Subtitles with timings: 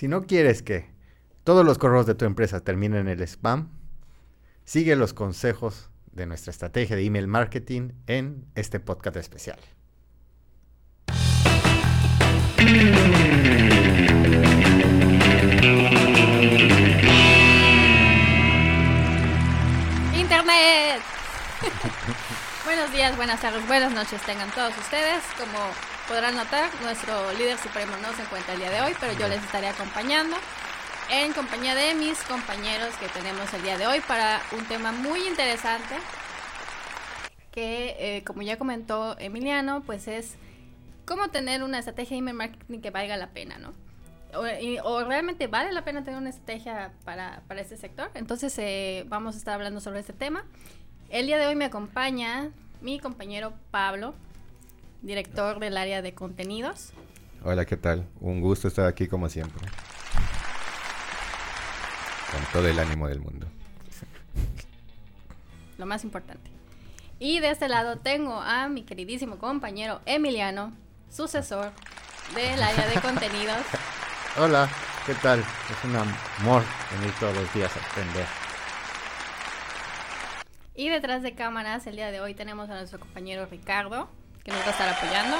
[0.00, 0.86] Si no quieres que
[1.44, 3.68] todos los correos de tu empresa terminen en el spam,
[4.64, 9.58] sigue los consejos de nuestra estrategia de email marketing en este podcast especial.
[20.14, 21.02] Internet.
[22.64, 25.22] Buenos días, buenas tardes, buenas noches tengan todos ustedes.
[25.36, 25.58] Como
[26.10, 29.40] podrán notar, nuestro líder supremo no se encuentra el día de hoy, pero yo les
[29.44, 30.36] estaré acompañando
[31.08, 35.24] en compañía de mis compañeros que tenemos el día de hoy para un tema muy
[35.28, 35.94] interesante
[37.52, 40.34] que, eh, como ya comentó Emiliano, pues es
[41.04, 43.72] cómo tener una estrategia de email marketing que valga la pena, ¿no?
[44.82, 48.10] O, realmente vale la pena tener una estrategia para, para este sector.
[48.14, 50.44] Entonces eh, vamos a estar hablando sobre este tema.
[51.08, 52.50] El día de hoy me acompaña
[52.80, 54.16] mi compañero Pablo,
[55.02, 56.92] director del área de contenidos.
[57.42, 58.06] Hola, ¿qué tal?
[58.20, 59.66] Un gusto estar aquí como siempre.
[62.30, 63.46] Con todo el ánimo del mundo.
[65.78, 66.50] Lo más importante.
[67.18, 70.72] Y de este lado tengo a mi queridísimo compañero Emiliano,
[71.10, 71.72] sucesor
[72.34, 73.62] del área de contenidos.
[74.38, 74.68] Hola,
[75.06, 75.40] ¿qué tal?
[75.40, 78.26] Es un amor venir todos los días a aprender.
[80.74, 84.08] Y detrás de cámaras, el día de hoy tenemos a nuestro compañero Ricardo,
[84.50, 85.32] que nos va a estar apoyando.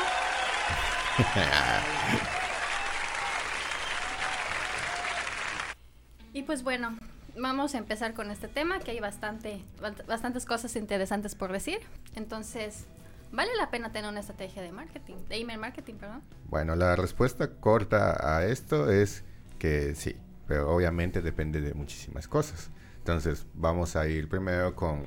[6.33, 6.97] y pues bueno,
[7.36, 9.64] vamos a empezar con este tema, que hay bastante,
[10.06, 11.81] bastantes cosas interesantes por decir.
[12.14, 12.86] Entonces,
[13.33, 16.22] ¿vale la pena tener una estrategia de marketing, de email marketing, perdón?
[16.47, 19.25] Bueno, la respuesta corta a esto es
[19.58, 20.16] que sí,
[20.47, 22.70] pero obviamente depende de muchísimas cosas.
[22.98, 25.03] Entonces, vamos a ir primero con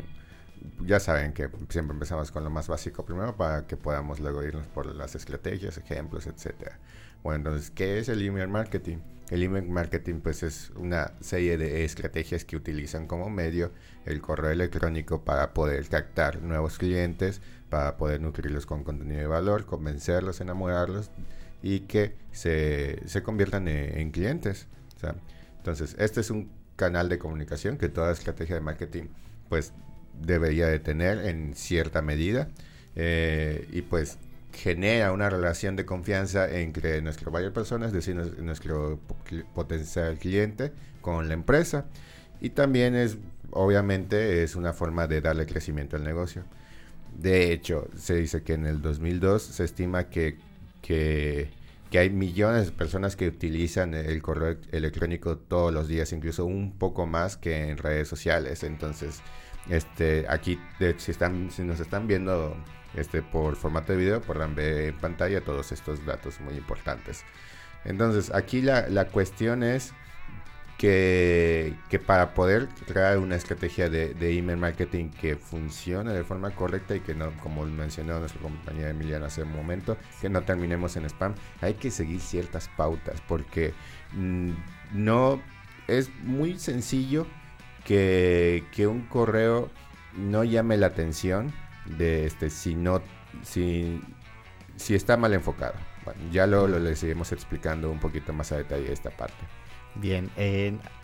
[0.86, 4.68] ya saben que siempre empezamos con lo más básico primero para que podamos luego irnos
[4.68, 6.80] por las estrategias, ejemplos, etcétera.
[7.24, 8.98] Bueno, entonces, ¿qué es el email marketing?
[9.30, 13.72] El email marketing pues es una serie de estrategias que utilizan como medio
[14.06, 19.66] el correo electrónico para poder captar nuevos clientes, para poder nutrirlos con contenido de valor,
[19.66, 21.10] convencerlos, enamorarlos
[21.62, 24.68] y que se, se conviertan en, en clientes.
[25.58, 29.04] Entonces, este es un canal de comunicación que toda estrategia de marketing
[29.50, 29.74] pues
[30.22, 32.50] debería de tener en cierta medida
[32.96, 34.18] eh, y pues
[34.52, 39.00] genera una relación de confianza entre nuestro buyer personas, es decir, nuestro
[39.56, 41.86] potencial cliente con la empresa
[42.40, 43.18] y también es
[43.54, 46.44] obviamente es una forma de darle crecimiento al negocio.
[47.18, 50.38] De hecho, se dice que en el 2002 se estima que,
[50.82, 51.50] que,
[51.92, 56.72] que hay millones de personas que utilizan el correo electrónico todos los días, incluso un
[56.72, 58.64] poco más que en redes sociales.
[58.64, 59.22] Entonces,
[59.70, 60.60] este, aquí,
[60.98, 62.56] si, están, si nos están viendo
[62.96, 67.24] este, por formato de video, podrán ver en pantalla todos estos datos muy importantes.
[67.86, 69.94] Entonces, aquí la, la cuestión es
[70.78, 76.96] que, que, para poder crear una estrategia de, email marketing que funcione de forma correcta
[76.96, 81.06] y que no, como mencionó nuestra compañera Emiliana hace un momento, que no terminemos en
[81.06, 83.74] spam, hay que seguir ciertas pautas porque
[84.14, 84.52] mm,
[84.94, 85.42] no
[85.88, 87.28] es muy sencillo
[87.86, 89.70] que, un correo
[90.16, 91.54] no llame la atención
[91.98, 93.02] de este si no
[93.44, 94.02] si,
[94.90, 95.76] está mal enfocado.
[96.06, 99.38] Bueno, ya lo, lo les iremos explicando un poquito más a detalle esta parte.
[99.96, 100.30] Bien,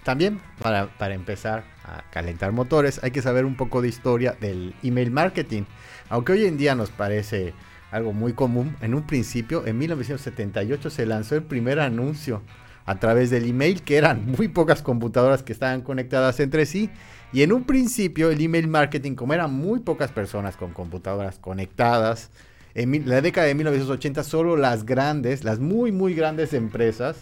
[0.04, 4.74] también para, para, empezar a calentar motores hay que saber un poco de historia del
[4.82, 5.64] email marketing.
[6.10, 7.54] Aunque hoy en día nos parece
[7.92, 12.42] algo muy común, en un principio, en 1978 se lanzó el primer anuncio
[12.90, 16.90] a través del email, que eran muy pocas computadoras que estaban conectadas entre sí.
[17.32, 22.32] Y en un principio el email marketing, como eran muy pocas personas con computadoras conectadas,
[22.74, 27.18] en la década de 1980 solo las grandes, las muy muy grandes empresas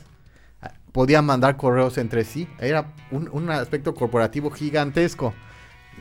[0.61, 2.47] ah, podían mandar correos entre sí.
[2.59, 5.33] Era un, aspecto corporativo gigantesco.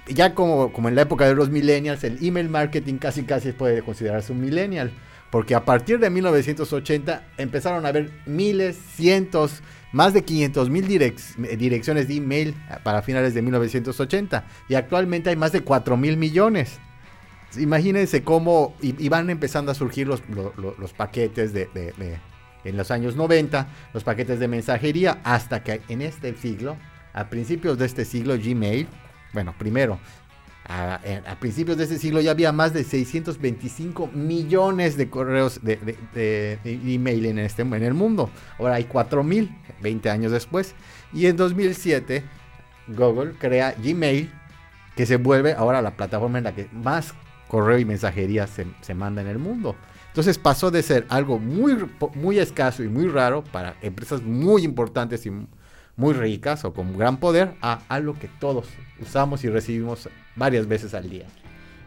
[0.07, 3.83] Ya como, como en la época de los millennials, el email marketing casi casi puede
[3.83, 4.93] considerarse un millennial
[5.37, 9.63] porque a partir de 1980 empezaron a haber miles, cientos,
[9.93, 15.53] más de 500 mil direcciones de email para finales de 1980 y actualmente hay más
[15.53, 16.79] de 4 mil millones.
[17.59, 20.23] Imagínense cómo iban empezando a surgir los,
[20.97, 21.69] paquetes de,
[22.65, 26.79] en los años 90, los paquetes de mensajería, hasta que en este siglo,
[27.13, 28.89] a principios de este siglo, Gmail,
[29.35, 30.01] bueno, primero
[30.69, 37.27] a, principios de este siglo ya había más de 625 millones de correos de, email
[37.27, 38.31] en, este, el mundo.
[38.59, 40.75] Ahora hay 4000, 20 años después.
[41.13, 42.25] Y en 2007
[42.89, 44.31] Google crea Gmail,
[44.95, 47.15] que se vuelve ahora la plataforma en la que más
[47.49, 49.77] correo y mensajería se, se manda en el mundo.
[50.09, 51.77] Entonces pasó de ser algo muy,
[52.15, 55.33] muy escaso y muy raro para empresas muy importantes y
[55.97, 58.67] muy ricas o con gran poder a algo que todos
[59.01, 61.27] usamos y recibimos varias veces al día.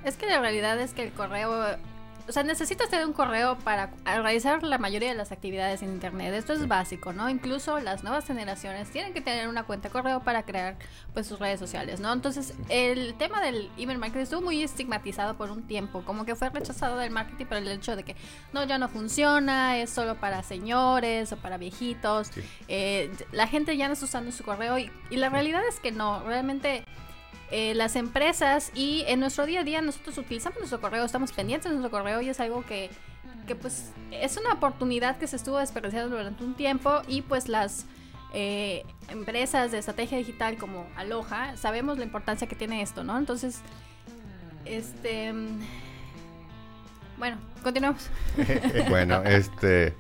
[0.04, 1.78] Es que la realidad es que el correo
[2.30, 6.32] o sea, necesitas tener un correo para realizar la mayoría de las actividades en Internet.
[6.36, 7.28] Esto es básico, ¿no?
[7.28, 10.78] Incluso las nuevas generaciones tienen que tener una cuenta de correo para crear
[11.16, 12.14] pues sus redes sociales, ¿no?
[12.14, 16.52] Entonces, el tema del email marketing estuvo muy estigmatizado por un tiempo, como que fue
[16.52, 18.16] rechazado del marketing por el hecho de que
[18.54, 22.30] no, ya no funciona, es solo para señores o para viejitos.
[22.68, 25.92] Eh, la gente ya no está usando su correo y, y la realidad es que
[25.92, 26.86] no, realmente
[27.52, 31.72] eh, las empresas y en nuestro día a día nosotros utilizamos nuestro correo, estamos pendientes
[31.72, 32.92] de nuestro correo y es algo que,
[33.48, 37.88] que pues es una oportunidad que se estuvo desperdiciando durante un tiempo y pues las
[38.36, 43.18] eh, empresas de estrategia digital como Aloha sabemos la importancia que tiene esto, ¿no?
[43.18, 43.62] Entonces,
[44.66, 45.34] este...
[47.18, 48.12] Bueno, continuamos.
[48.90, 49.96] bueno, este...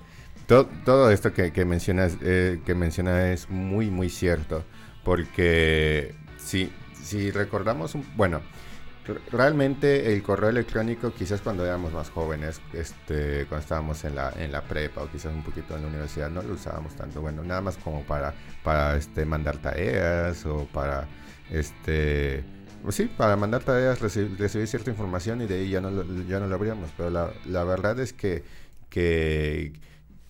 [0.46, 4.64] todo esto que, mencionas eh, que menciona es muy muy cierto
[5.04, 8.42] porque sí si recordamos, un, bueno,
[9.31, 14.51] realmente el correo electrónico quizás cuando éramos más jóvenes, este, cuando estábamos en la, en
[14.51, 17.62] la prepa o quizás un poquito en la universidad, no lo usábamos tanto, bueno, nada
[17.62, 21.07] más como para, para este, mandar tareas o para,
[21.50, 22.44] este,
[22.84, 26.48] pues sí, para mandar tareas, recibir, cierta información y de ahí ya no, ya no
[26.48, 28.44] lo abríamos, pero la, la verdad es que,
[28.90, 29.74] que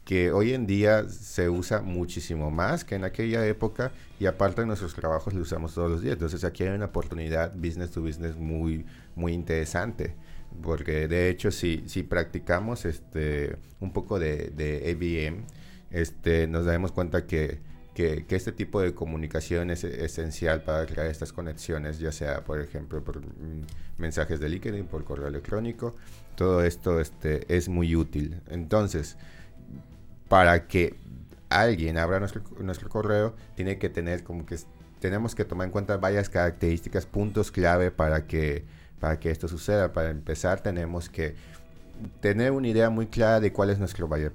[0.10, 4.66] que hoy en día se usa muchísimo más que en aquella época y aparte de
[4.66, 6.14] nuestros trabajos lo usamos todos los días.
[6.14, 10.16] Entonces aquí hay una oportunidad business to business muy, muy interesante.
[10.64, 15.44] Porque de hecho si, si practicamos este, un poco de, de ABM,
[15.92, 17.60] este, nos damos cuenta que,
[17.94, 22.60] que, que, este tipo de comunicación es esencial para crear estas conexiones, ya sea por
[22.60, 23.68] ejemplo por mm,
[24.00, 25.96] mensajes de LinkedIn, por correo electrónico.
[26.36, 28.42] Todo esto este, es muy útil.
[28.48, 29.16] Entonces,
[30.30, 30.96] para que
[31.50, 34.58] alguien abra nuestro, nuestro correo, tiene que tener como que
[35.00, 38.66] tenemos que tomar en cuenta varias características, puntos clave para que,
[39.00, 39.94] para que esto suceda.
[39.94, 41.36] Para empezar, tenemos que
[42.22, 44.31] tener una idea muy clara de cuál es nuestro buyer,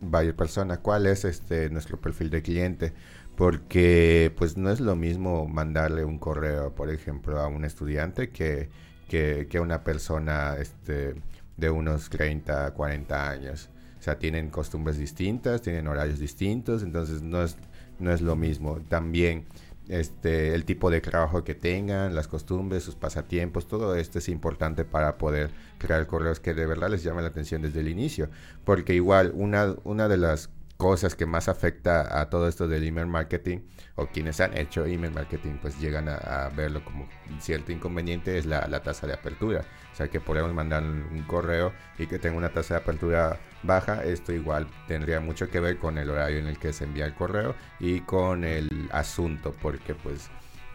[0.00, 2.92] buyer persona, cuál es este nuestro perfil de cliente,
[3.36, 8.68] porque pues no es lo mismo mandarle un correo, por ejemplo, a un estudiante que,
[9.08, 11.14] que, que una persona este,
[11.56, 13.70] de unos 30, 40 años.
[14.04, 17.56] Sea, tienen costumbres distintas, tienen horarios distintos, entonces no es,
[17.98, 18.78] no es lo mismo.
[18.86, 19.46] También
[19.88, 24.84] este, el tipo de trabajo que tengan, las costumbres, sus pasatiempos, todo esto es importante
[24.84, 28.28] para poder crear correos que de verdad les llamen la atención desde el inicio.
[28.66, 30.50] Porque igual, una, una de las
[30.84, 33.60] cosas que más afecta a todo esto del email marketing
[33.94, 37.08] o quienes han hecho email marketing pues llegan a, verlo como
[37.40, 39.64] cierto inconveniente es la, tasa de apertura.
[39.94, 44.04] O sea que podemos mandar un correo y que tenga una tasa de apertura baja.
[44.04, 47.14] Esto igual tendría mucho que ver con el horario en el que se envía el
[47.14, 50.28] correo y con el asunto porque pues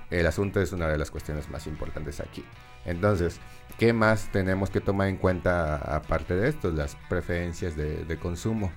[0.09, 2.43] el asunto es una de las cuestiones más importantes aquí.
[2.83, 3.39] Entonces,
[3.77, 6.71] ¿qué más tenemos que tomar en cuenta aparte de esto?
[6.71, 8.71] Las preferencias de consumo.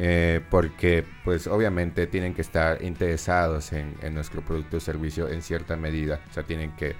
[0.00, 5.74] Eh, porque pues obviamente tienen que estar interesados en, nuestro producto o servicio en cierta
[5.74, 6.94] medida, o sea, tienen que,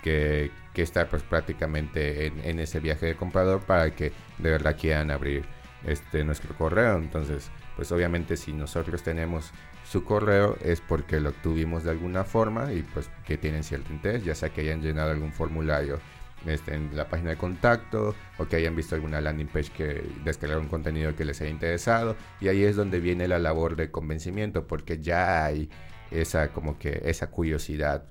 [0.00, 5.44] que, estar pues prácticamente en, ese viaje de comprador para que de verdad quieran abrir
[5.84, 9.50] este nuestro correo, entonces pues obviamente si nosotros tenemos
[9.84, 14.22] su correo es porque lo obtuvimos de alguna forma y pues que tienen cierto interés,
[14.22, 15.98] ya sea que hayan llenado algún formulario
[16.46, 20.64] este, en la página de contacto o que hayan visto alguna landing page que descargaron
[20.64, 22.16] un contenido que les haya interesado.
[22.40, 25.68] Y ahí es donde viene la labor de convencimiento porque ya hay
[26.10, 28.04] esa como que esa curiosidad.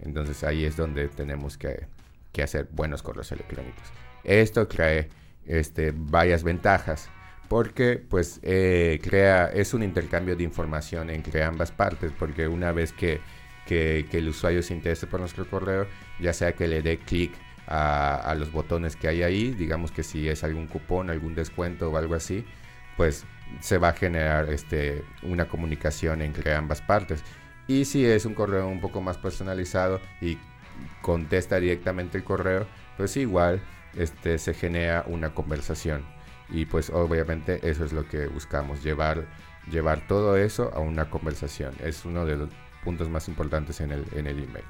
[0.00, 1.86] Entonces ahí es donde tenemos que,
[2.32, 3.84] que hacer buenos correos electrónicos.
[4.24, 5.08] Esto trae
[5.46, 7.08] este, varias ventajas
[7.48, 12.92] porque pues eh, crea es un intercambio de información entre ambas partes porque una vez
[12.92, 13.20] que,
[13.66, 15.86] que el usuario se interese por nuestro correo
[16.20, 17.32] ya sea que le dé clic
[17.66, 19.50] a, los botones que hay ahí.
[19.52, 22.44] Digamos que si es algún cupón, algún descuento o algo así,
[22.96, 23.24] pues
[23.60, 27.22] se va a generar este, una comunicación entre ambas partes.
[27.68, 30.38] Y si es un correo un poco más personalizado y
[31.02, 33.60] contesta directamente el correo, pues igual
[33.96, 36.04] este, se genera una conversación.
[36.48, 39.26] Y pues obviamente eso es lo que buscamos, llevar,
[39.68, 41.74] llevar todo eso a una conversación.
[41.82, 42.50] Es uno de los
[42.86, 44.64] puntos más importantes en el, en el email.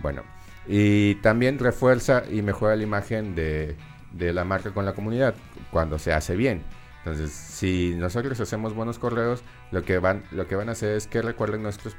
[0.00, 0.22] Bueno,
[0.66, 3.76] y también refuerza y mejora la imagen de,
[4.18, 5.34] la marca con la comunidad
[5.70, 6.62] cuando se hace bien.
[6.98, 11.06] Entonces, si nosotros hacemos buenos correos, lo que van, lo que van a hacer es
[11.06, 11.96] que recuerden nuestros,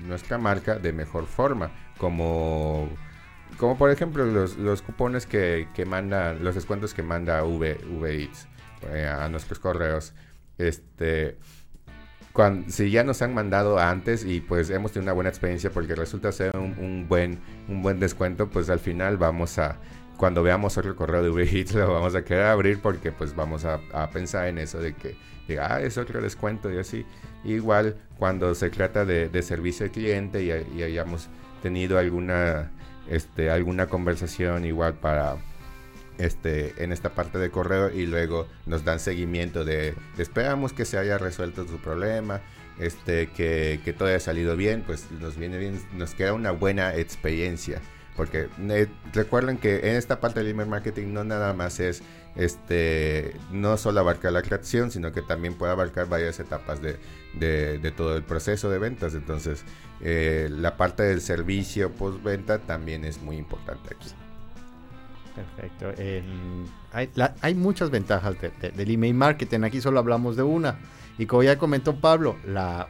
[0.00, 2.88] nuestra marca de mejor forma, como
[3.56, 7.78] como por ejemplo los, los cupones que, que mandan, los descuentos que manda v,
[8.08, 8.48] Eats
[8.88, 10.14] eh, a nuestros correos.
[10.58, 11.38] Este,
[12.68, 16.32] si ya nos han mandado antes y pues hemos tenido una buena experiencia porque resulta
[16.32, 19.78] ser un, buen, un buen descuento, pues al final vamos a,
[20.16, 23.64] cuando veamos otro correo de Uber Eats lo vamos a querer abrir porque pues vamos
[23.64, 23.80] a,
[24.12, 25.16] pensar en eso de que
[25.48, 27.04] diga, ah, es otro descuento y así.
[27.44, 31.28] Igual cuando se trata de, servicio al cliente y, y, hayamos
[31.62, 32.70] tenido alguna,
[33.08, 35.36] este, alguna conversación igual para
[36.20, 40.98] este, en esta parte de correo y luego nos dan seguimiento de, esperamos que se
[40.98, 42.42] haya resuelto su problema,
[42.78, 46.94] este, que, que, todo haya salido bien, pues nos viene bien, nos queda una buena
[46.94, 47.80] experiencia.
[48.16, 52.02] Porque eh, recuerden que en esta parte del email marketing no nada más es,
[52.36, 56.98] este, no solo abarcar la creación, sino que también puede abarcar varias etapas de,
[57.38, 59.14] de, todo el proceso de ventas.
[59.14, 59.64] Entonces,
[60.02, 64.08] eh, la parte del servicio postventa también es muy importante aquí.
[65.34, 65.92] Perfecto.
[67.42, 69.60] hay, muchas ventajas del email marketing.
[69.62, 70.78] Aquí solo hablamos de una.
[71.18, 72.36] Y como ya comentó Pablo,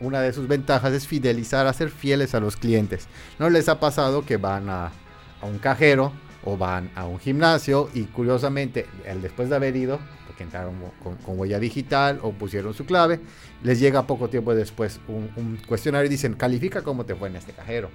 [0.00, 3.08] una de sus ventajas es fidelizar, hacer fieles a los clientes.
[3.38, 4.92] ¿No les ha pasado que van a,
[5.42, 6.12] un cajero
[6.44, 8.86] o van a un gimnasio y curiosamente,
[9.20, 13.20] después de haber ido, porque entraron con, huella digital o pusieron su clave,
[13.62, 17.36] les llega poco tiempo después un, un cuestionario y dicen, califica cómo te fue en
[17.36, 17.90] este cajero.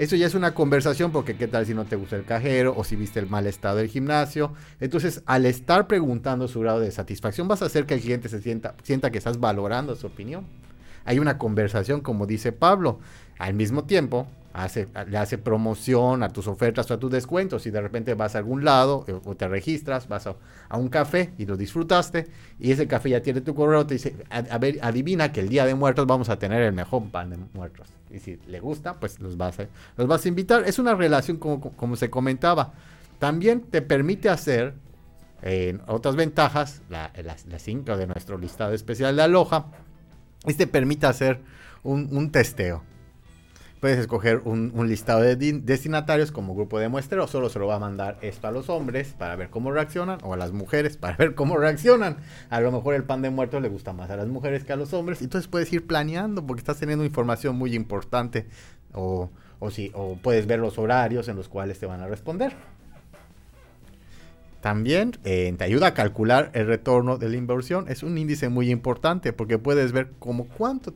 [0.00, 2.84] Eso ya es una conversación porque qué tal si no te gusta el cajero o
[2.84, 4.54] si viste el mal estado del gimnasio.
[4.80, 8.40] Entonces, al estar preguntando su grado de satisfacción, vas a hacer que el cliente se
[8.40, 10.46] sienta, sienta que estás valorando su opinión.
[11.04, 12.98] Hay una conversación, como dice Pablo.
[13.38, 14.26] Al mismo tiempo,
[15.06, 17.64] le hace promoción a tus ofertas o a tus descuentos.
[17.64, 20.34] Si de repente vas a algún lado eh, o te registras, vas a,
[20.78, 22.26] un café y lo disfrutaste
[22.58, 25.66] y ese café ya tiene tu correo, te dice, a, ver, adivina que el día
[25.66, 27.99] de muertos vamos a tener el mejor pan de muertos.
[28.12, 30.64] Y si le gusta, pues los vas a, los vas a invitar.
[30.66, 32.72] Es una relación como, como se comentaba.
[33.18, 34.74] También te permite hacer
[35.86, 39.66] otras ventajas, las la cinco de nuestro listado especial de Aloha,
[40.46, 41.40] y te permite hacer
[41.82, 42.82] un, un testeo
[43.80, 47.26] puedes escoger un, listado de destinatarios como grupo de muestreo.
[47.26, 50.34] Solo se lo va a mandar esto a los hombres para ver cómo reaccionan o
[50.34, 52.18] a las mujeres para ver cómo reaccionan.
[52.50, 54.76] A lo mejor el pan de muertos le gusta más a las mujeres que a
[54.76, 55.22] los hombres.
[55.22, 58.46] Entonces puedes ir planeando porque estás teniendo información muy importante
[58.92, 62.54] o, o, si, o puedes ver los horarios en los cuales te van a responder.
[64.60, 67.86] También eh, te ayuda a calcular el retorno de la inversión.
[67.88, 70.92] Es un índice muy importante porque puedes ver como cuánto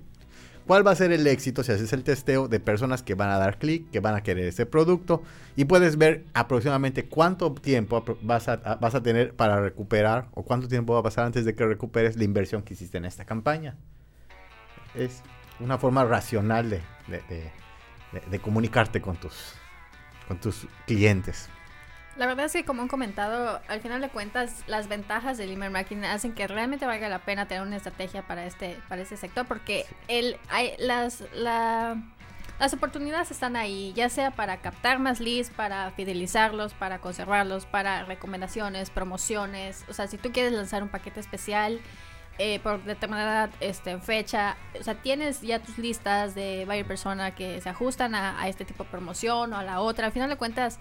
[0.66, 3.38] cuál va a ser el éxito si haces el testeo de personas que van a
[3.38, 5.22] dar clic, que van a querer ese producto
[5.56, 10.68] y puedes ver aproximadamente cuánto tiempo vas a, vas a tener para recuperar o cuánto
[10.68, 13.76] tiempo va a pasar antes de que recuperes la inversión que hiciste en esta campaña.
[14.94, 15.22] Es
[15.60, 16.80] una forma racional de,
[18.30, 19.54] de comunicarte con tus,
[20.28, 21.48] con tus clientes.
[22.16, 25.72] La verdad es que como han comentado, al final de cuentas las ventajas del email
[25.72, 29.46] marketing hacen que realmente valga la pena tener una estrategia para este para este sector
[29.46, 31.24] porque el hay las
[32.58, 38.04] las oportunidades están ahí, ya sea para captar más leads, para fidelizarlos, para conservarlos, para
[38.04, 39.84] recomendaciones, promociones.
[39.88, 41.80] O sea, si tú quieres lanzar un paquete especial
[42.38, 47.60] eh, por determinada este, fecha, o sea, tienes ya tus listas de varias personas que
[47.60, 50.06] se ajustan a, a este tipo de promoción o a la otra.
[50.06, 50.78] Al final de cuentas,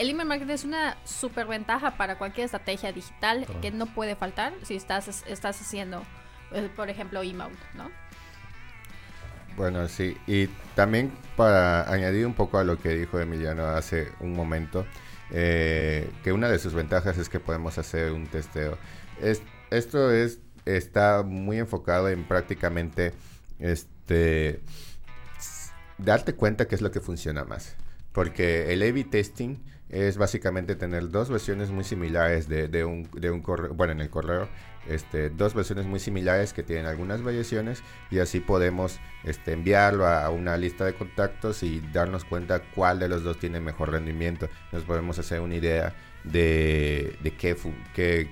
[0.00, 4.54] el email marketing es una super ventaja para cualquier estrategia digital que no puede faltar
[4.62, 6.02] si estás, estás haciendo,
[6.52, 7.90] eh, por ejemplo, email, ¿no?
[9.58, 14.32] Bueno, sí, y también para añadir un poco a lo que dijo Emiliano hace un
[14.32, 14.86] momento,
[15.32, 18.78] eh, que una de sus ventajas es que podemos hacer un testeo.
[19.20, 23.12] Es, esto es está muy enfocado en prácticamente
[23.58, 24.62] este
[25.98, 27.76] darte cuenta qué es lo que funciona más.
[28.12, 29.58] Porque el A-B testing
[29.90, 34.00] es básicamente tener dos versiones muy similares de, de, un, de un correo, bueno, en
[34.00, 34.48] el correo,
[34.88, 40.30] este, dos versiones muy similares que tienen algunas variaciones y así podemos este, enviarlo a,
[40.30, 44.48] una lista de contactos y darnos cuenta cuál de los dos tiene mejor rendimiento.
[44.72, 45.94] Nos podemos hacer una idea
[46.24, 47.56] de, de qué,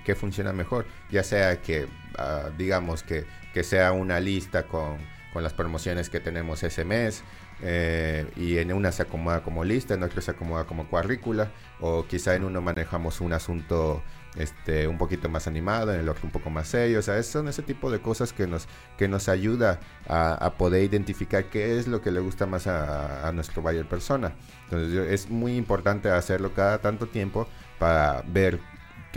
[0.04, 1.86] qué, funciona mejor, ya sea que,
[2.18, 4.98] ah, digamos, que, que sea una lista con,
[5.32, 7.24] con las promociones que tenemos ese mes
[7.60, 11.50] eh, y en una se acomoda como lista, en otra se acomoda como cuadrícula,
[11.80, 14.02] o quizá en uno manejamos un asunto
[14.36, 17.48] este, un poquito más animado, en el otro un poco más serio, o sea, son
[17.48, 22.00] ese tipo de cosas que nos, que nos ayuda a, poder identificar qué es lo
[22.00, 24.34] que le gusta más a, nuestro buyer persona.
[24.64, 27.48] Entonces es muy importante hacerlo cada tanto tiempo
[27.78, 28.60] para ver,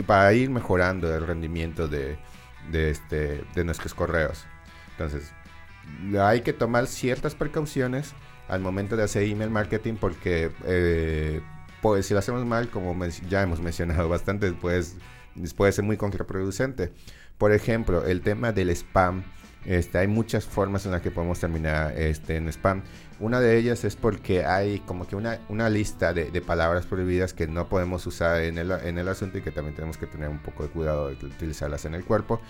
[0.06, 2.18] para ir mejorando el rendimiento de,
[2.70, 4.46] de, este, de nuestros correos.
[4.92, 5.32] Entonces,
[6.20, 8.14] hay que tomar ciertas precauciones
[8.52, 11.40] al momento de hacer email marketing porque eh,
[11.80, 12.94] pues si lo hacemos mal, como
[13.28, 14.96] ya hemos mencionado bastante, pues
[15.56, 16.92] puede ser muy contraproducente.
[17.38, 19.24] Por ejemplo, el tema del spam.
[19.64, 22.82] Este, hay muchas formas en las que podemos terminar este, en spam.
[23.20, 27.46] Una de ellas es porque hay como que una, una lista de, palabras prohibidas que
[27.46, 30.40] no podemos usar en el, en el asunto y que también tenemos que tener un
[30.40, 32.40] poco de cuidado de utilizarlas en el cuerpo,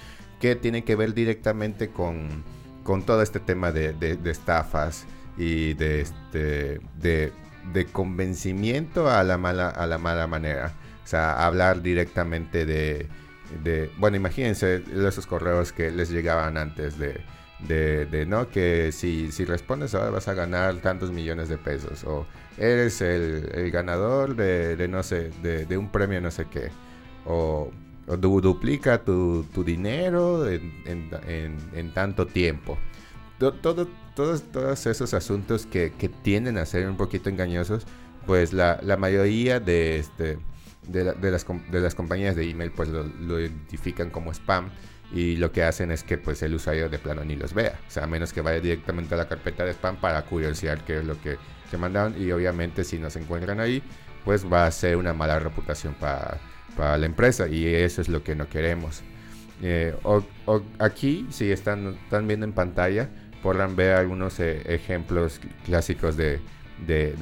[0.40, 2.42] que tiene que ver directamente con,
[2.82, 5.04] con todo este tema de, de, estafas
[5.36, 7.32] y de, este, de,
[7.72, 10.72] de convencimiento a la, mala, a la mala manera.
[11.04, 13.08] O sea, hablar directamente de,
[13.98, 17.20] bueno, imagínense esos correos que les llegaban antes de,
[17.60, 22.26] de, no, que si, si respondes ahora vas a ganar tantos millones de pesos, o
[22.58, 26.70] eres el, ganador de, no sé, de, un premio no sé qué,
[27.26, 27.70] o,
[28.18, 32.78] duplica tu, dinero en, tanto tiempo.
[33.38, 37.86] Todo, todos, todos esos asuntos que, que, tienden a ser un poquito engañosos,
[38.26, 40.38] pues la, la mayoría de, este,
[40.86, 44.70] de, las, de las compañías de email pues lo, lo identifican como spam
[45.12, 47.90] y lo que hacen es que pues el usuario de plano ni los vea, o
[47.90, 51.04] sea, a menos que vaya directamente a la carpeta de spam para curiosear qué es
[51.04, 51.36] lo que,
[51.70, 53.82] que mandaron y obviamente si no se encuentran ahí,
[54.24, 56.38] pues va a ser una mala reputación para,
[56.76, 59.02] para la empresa y eso es lo que no queremos.
[59.62, 59.94] Eh,
[60.78, 63.10] aquí, si están, están viendo en pantalla,
[63.42, 66.40] podrán ver algunos eh, ejemplos clásicos de,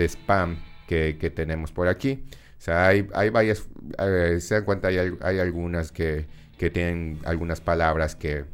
[0.09, 2.25] spam que, tenemos por aquí.
[2.59, 6.27] O sea, hay, hay varias, eh, se dan cuenta, hay, hay algunas que
[6.61, 8.45] que tienen algunas palabras que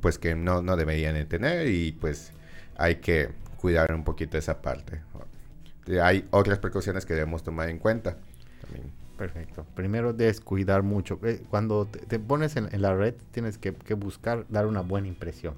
[0.00, 2.32] pues que no, no deberían de tener y pues
[2.78, 3.28] hay que
[3.60, 5.02] cuidar un poquito esa parte.
[6.02, 8.16] Hay otras precauciones que debemos tomar en cuenta.
[9.18, 9.66] Perfecto.
[9.74, 11.20] Primero, descuidar mucho.
[11.22, 15.52] Eh, cuando te, pones en, la red, tienes que, buscar dar una buena impresión.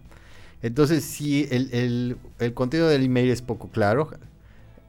[0.62, 4.10] Entonces, si el, el, contenido del email es poco claro,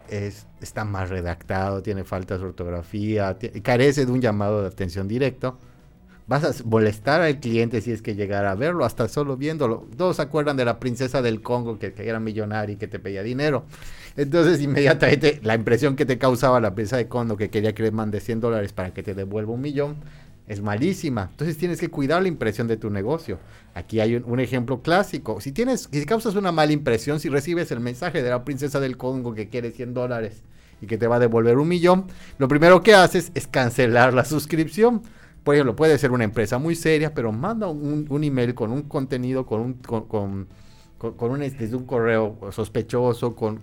[0.10, 5.58] es, está mal redactado, tiene faltas de ortografía, carece de un llamado de atención directo,
[6.28, 9.88] vas a molestar al cliente si es que llegara a verlo, hasta solo viéndolo.
[9.98, 13.24] Todos se acuerdan de la princesa del Congo que, era millonaria y que te pedía
[13.24, 13.66] dinero.
[14.18, 17.92] Entonces, inmediatamente, la impresión que te causaba la princesa de Congo que quería que le
[17.92, 19.98] mande 100 dólares para que te devuelva un millón
[20.48, 21.30] es malísima.
[21.32, 23.40] Entonces, tienes que cuidar la impresión de tu negocio.
[23.74, 25.40] Aquí hay un, ejemplo clásico.
[25.42, 28.98] Si tienes, si causas una mala impresión, si recibes el mensaje de la princesa del
[28.98, 30.44] Congo que quiere 100 dólares
[30.82, 34.26] y que te va a devolver un millón, lo primero que haces es cancelar la
[34.26, 35.04] suscripción
[35.44, 39.46] por ejemplo, puede ser una empresa muy seria, pero manda un, email con un contenido,
[39.46, 40.48] con un, con, con,
[40.98, 43.60] con, un, este, un correo sospechoso, con,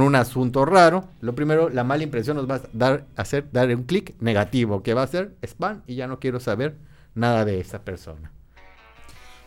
[0.00, 1.08] un asunto raro.
[1.20, 4.94] Lo primero, la mala impresión nos va a dar, hacer dar un clic negativo, que
[4.94, 6.76] va a ser spam y ya no quiero saber
[7.14, 8.32] nada de esa persona.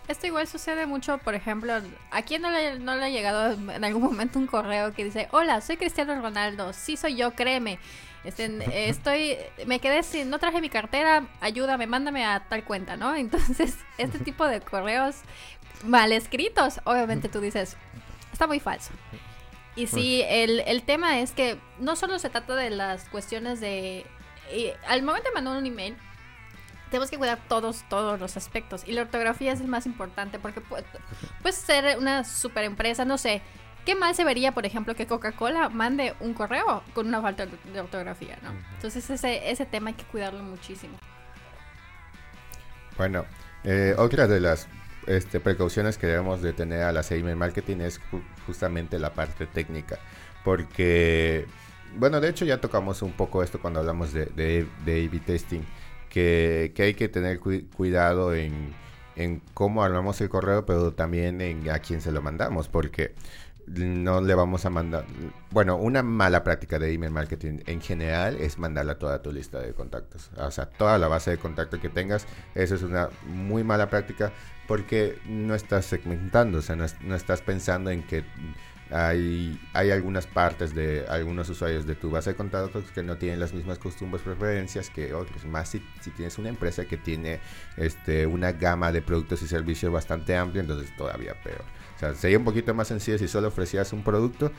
[0.08, 1.73] Esto igual sucede mucho, por ejemplo,
[2.12, 5.27] ¿a quién no le, no le ha llegado en algún momento un correo que dice,
[5.31, 7.79] hola, soy Cristiano Ronaldo, sí soy yo, créeme,
[8.23, 8.49] este,
[8.89, 13.15] estoy, me quedé sin, no traje mi cartera, ayúdame, mándame a tal cuenta, ¿no?
[13.15, 15.15] Entonces, este tipo de correos
[15.84, 17.77] mal escritos, obviamente tú dices,
[18.31, 18.91] está muy falso.
[19.75, 24.05] Y sí, el, el tema es que no solo se trata de las cuestiones de...
[24.88, 25.97] al momento de mandar un email,
[26.89, 28.83] tenemos que cuidar todos, todos los aspectos.
[28.88, 30.85] Y la ortografía es el más importante porque puede,
[31.41, 33.41] puede ser una super empresa, no sé,
[33.85, 37.79] ¿Qué mal se vería, por ejemplo, que Coca-Cola mande un correo con una falta de
[37.79, 38.49] ortografía, ¿no?
[38.73, 40.97] Entonces ese, ese tema hay que cuidarlo muchísimo.
[42.97, 43.25] Bueno,
[43.63, 44.67] eh, otra de las
[45.08, 48.00] este, precauciones que debemos de tener a la email marketing es
[48.46, 50.00] justamente la parte técnica.
[50.44, 51.46] Porque,
[51.98, 55.62] bueno, de hecho ya tocamos un poco esto cuando hablamos de, de, A-B testing,
[56.10, 58.74] que, que, hay que tener cuidado en,
[59.15, 63.15] en cómo armamos el correo, pero también en a quién se lo mandamos, porque
[63.68, 65.06] no le vamos a mandar.
[65.52, 69.74] Bueno, una mala práctica de email marketing en general es mandarla toda tu lista de
[69.74, 70.30] contactos.
[70.38, 72.28] O sea, toda la base de contactos que tengas.
[72.54, 74.32] Eso es una muy mala práctica
[74.67, 76.60] porque no estás segmentando.
[76.60, 78.23] O sea, no, estás pensando en que
[78.91, 83.39] hay, hay algunas partes de algunos usuarios de tu base de contactos que no tienen
[83.39, 85.45] las mismas costumbres, preferencias que otros.
[85.45, 87.39] Más si, si tienes una empresa que tiene
[87.78, 91.63] este, una gama de productos y servicios bastante amplia, entonces todavía peor.
[91.95, 94.51] O sea, sería un poquito más sencillo si solo ofrecías un producto,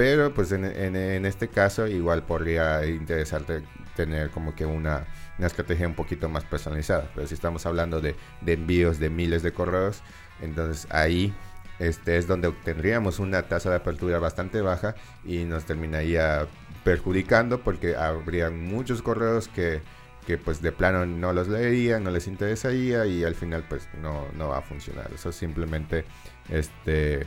[0.00, 3.62] pero pues en, en, este caso igual podría interesarte
[3.94, 5.04] tener como que una,
[5.36, 7.10] una, estrategia un poquito más personalizada.
[7.14, 10.00] Pero si estamos hablando de, de envíos de miles de correos,
[10.40, 11.34] entonces ahí
[11.78, 16.46] este es donde obtendríamos una tasa de apertura bastante baja y nos terminaría
[16.82, 19.82] perjudicando porque habría muchos correos que,
[20.26, 24.28] que pues de plano no los leerían, no les interesaría y al final pues no,
[24.32, 25.10] no va a funcionar.
[25.14, 26.06] Eso simplemente
[26.48, 27.26] este,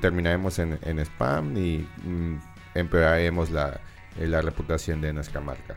[0.00, 2.36] terminaremos en, spam y mm,
[2.74, 3.80] empeoraremos la,
[4.18, 5.76] eh, la reputación de nuestra marca.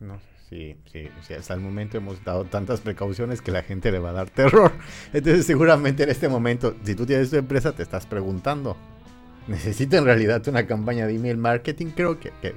[0.00, 3.98] No, sí, sí, sí, hasta el momento hemos dado tantas precauciones que la gente le
[3.98, 4.72] va a dar terror.
[5.12, 8.76] Entonces seguramente en este momento, si tú tienes tu empresa, te estás preguntando,
[9.46, 11.86] ¿necesito en realidad una campaña de email marketing?
[11.94, 12.54] Creo que, que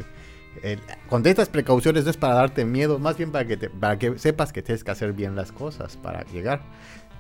[0.64, 0.78] eh,
[1.10, 4.20] con estas precauciones no es para darte miedo, más bien para que, te, para que
[4.20, 6.62] sepas que tienes que hacer bien las cosas para llegar.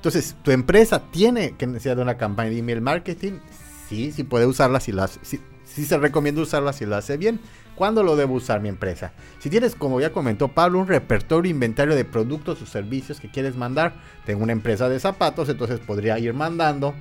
[0.01, 3.33] Entonces, tu empresa tiene que necesitar una campaña de email marketing.
[3.87, 7.39] Sí, sí puede usarla si las, sí, sí se recomienda usarla si lo hace bien.
[7.75, 9.13] ¿Cuándo lo debo usar mi empresa?
[9.37, 13.55] Si tienes, como ya comentó Pablo, un repertorio inventario de productos o servicios que quieres
[13.55, 13.93] mandar,
[14.25, 16.95] tengo una empresa de zapatos, entonces podría ir mandando,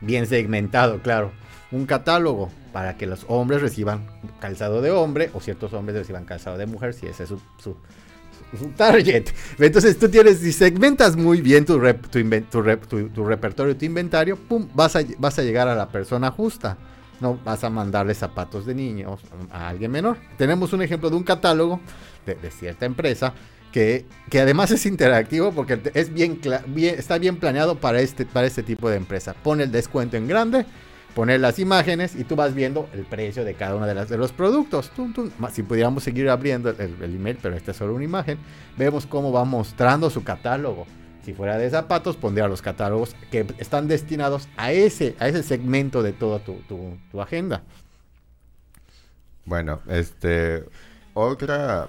[0.00, 1.30] bien segmentado, claro,
[1.70, 4.08] un catálogo para que los hombres reciban
[4.40, 7.76] calzado de hombre o ciertos hombres reciban calzado de mujer, si ese es su, su
[8.76, 9.26] target.
[9.58, 13.84] Entonces tú tienes, si segmentas muy bien tu, rep, tu, tu, rep, tu, repertorio, tu
[13.84, 16.76] inventario, pum, vas a, vas a llegar a la persona justa.
[17.20, 20.16] No vas a mandarle zapatos de niños a alguien menor.
[20.38, 21.80] Tenemos un ejemplo de un catálogo
[22.24, 23.34] de, de cierta empresa
[23.72, 28.46] que, que, además es interactivo porque es bien, bien, está bien planeado para este, para
[28.46, 29.34] este tipo de empresa.
[29.34, 30.66] Pone el descuento en grande,
[31.14, 34.90] pone las imágenes y tú vas viendo el precio de cada uno de, los productos.
[34.90, 35.30] Tum, tum.
[35.52, 38.38] Si pudiéramos seguir abriendo el, email, pero esta es solo una imagen,
[38.76, 40.86] vemos cómo va mostrando su catálogo.
[41.24, 46.02] Si fuera de zapatos, pondría los catálogos que están destinados a ese, a ese segmento
[46.02, 47.62] de toda tu, tu, agenda.
[49.44, 50.64] Bueno, este,
[51.12, 51.88] otra,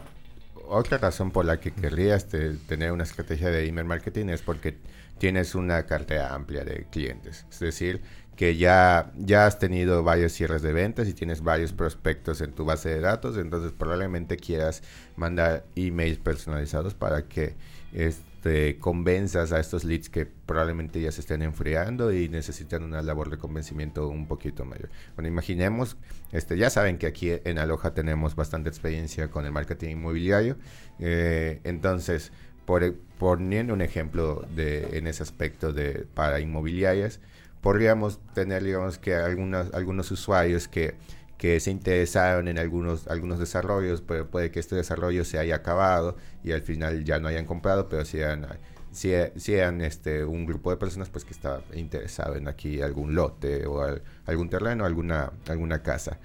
[0.67, 4.77] otra razón por la que querrías te, tener una estrategia de email marketing es porque
[5.21, 7.45] tienes una cartera amplia de clientes.
[7.51, 8.01] Es decir,
[8.41, 12.65] que ya, ya has tenido varios cierres de ventas y tienes varios prospectos en tu
[12.65, 14.81] base de datos, entonces probablemente quieras
[15.15, 17.53] mandar emails personalizados para que
[17.93, 23.29] este, convenzas a estos leads que probablemente ya se estén enfriando y necesitan una labor
[23.29, 24.89] de convencimiento un poquito mayor.
[25.15, 25.95] Bueno, imaginemos,
[26.31, 30.57] este, ya saben que aquí en Aloha tenemos bastante experiencia con el marketing inmobiliario,
[30.97, 32.31] eh, entonces,
[32.65, 37.19] por, poniendo un ejemplo de, en ese aspecto de, para inmobiliarias,
[37.61, 40.95] podríamos tener, digamos, que algunos, algunos usuarios que,
[41.37, 46.17] que se interesaron en algunos, algunos desarrollos, pero puede que este desarrollo se haya acabado
[46.43, 48.47] y al final ya no hayan comprado, pero si eran,
[48.91, 53.15] si, si eran este, un grupo de personas pues que estaba interesado en aquí algún
[53.15, 56.19] lote o al, algún terreno, alguna, alguna casa.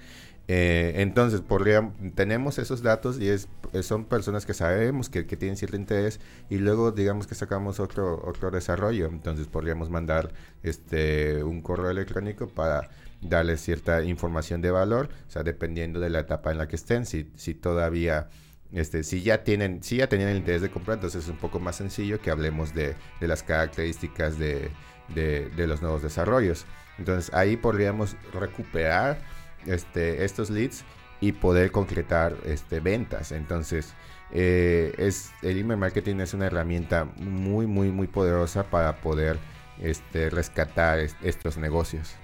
[0.49, 3.49] Eh, entonces, podríamos, tenemos esos datos y es,
[3.81, 8.23] son personas que sabemos que, que, tienen cierto interés y luego digamos que sacamos otro,
[8.25, 9.07] otro desarrollo.
[9.07, 10.33] Entonces, podríamos mandar
[10.63, 12.89] este, un correo electrónico para
[13.21, 17.05] darles cierta información de valor, o sea, dependiendo de la etapa en la que estén,
[17.05, 18.29] si, si todavía...
[18.73, 21.57] Este, si ya tienen, si ya tenían el interés de comprar, entonces es un poco
[21.61, 24.69] más sencillo que hablemos de, de las características de,
[25.15, 26.65] de los nuevos desarrollos.
[26.97, 29.19] Entonces ahí podríamos recuperar
[29.67, 30.83] este, estos leads
[31.19, 33.31] y poder concretar este, ventas.
[33.31, 33.93] Entonces,
[34.31, 39.37] eh, es, el email marketing es una herramienta muy, muy, muy poderosa para poder
[39.79, 42.15] este, rescatar est estos negocios.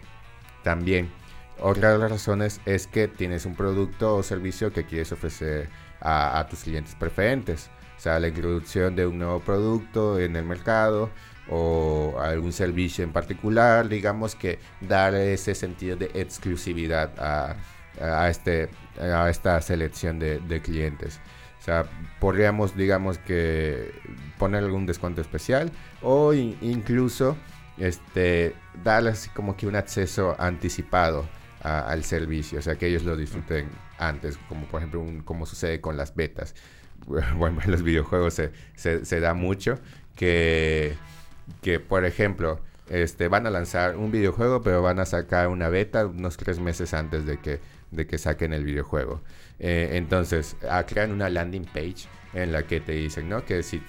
[0.63, 1.09] También,
[1.59, 5.69] otra de las razones es que tienes un producto o servicio que quieres ofrecer
[6.01, 7.69] a tus clientes preferentes.
[7.97, 11.09] O sea, la introducción de un nuevo producto en el mercado
[11.49, 19.29] o algún servicio en particular, digamos que dar ese sentido de exclusividad a, este, a
[19.29, 21.19] esta selección de, clientes.
[21.59, 21.85] O sea,
[22.19, 23.91] podríamos, digamos que
[24.37, 27.37] poner algún descuento especial o in, incluso
[27.77, 28.53] este,
[28.83, 31.27] darles como que un acceso anticipado
[31.61, 35.97] al servicio, o sea, que ellos lo disfruten antes, como por ejemplo, como sucede con
[35.97, 36.55] las betas.
[37.35, 39.77] Bueno, en los videojuegos se, se da mucho
[40.15, 40.95] que
[41.61, 46.05] que, por ejemplo, este, van a lanzar un videojuego, pero van a sacar una beta
[46.05, 47.59] unos tres meses antes de que,
[47.91, 49.21] de que saquen el videojuego.
[49.59, 53.45] Eh, entonces, ah, crean una landing page en la que te dicen, ¿no?
[53.45, 53.81] Que si,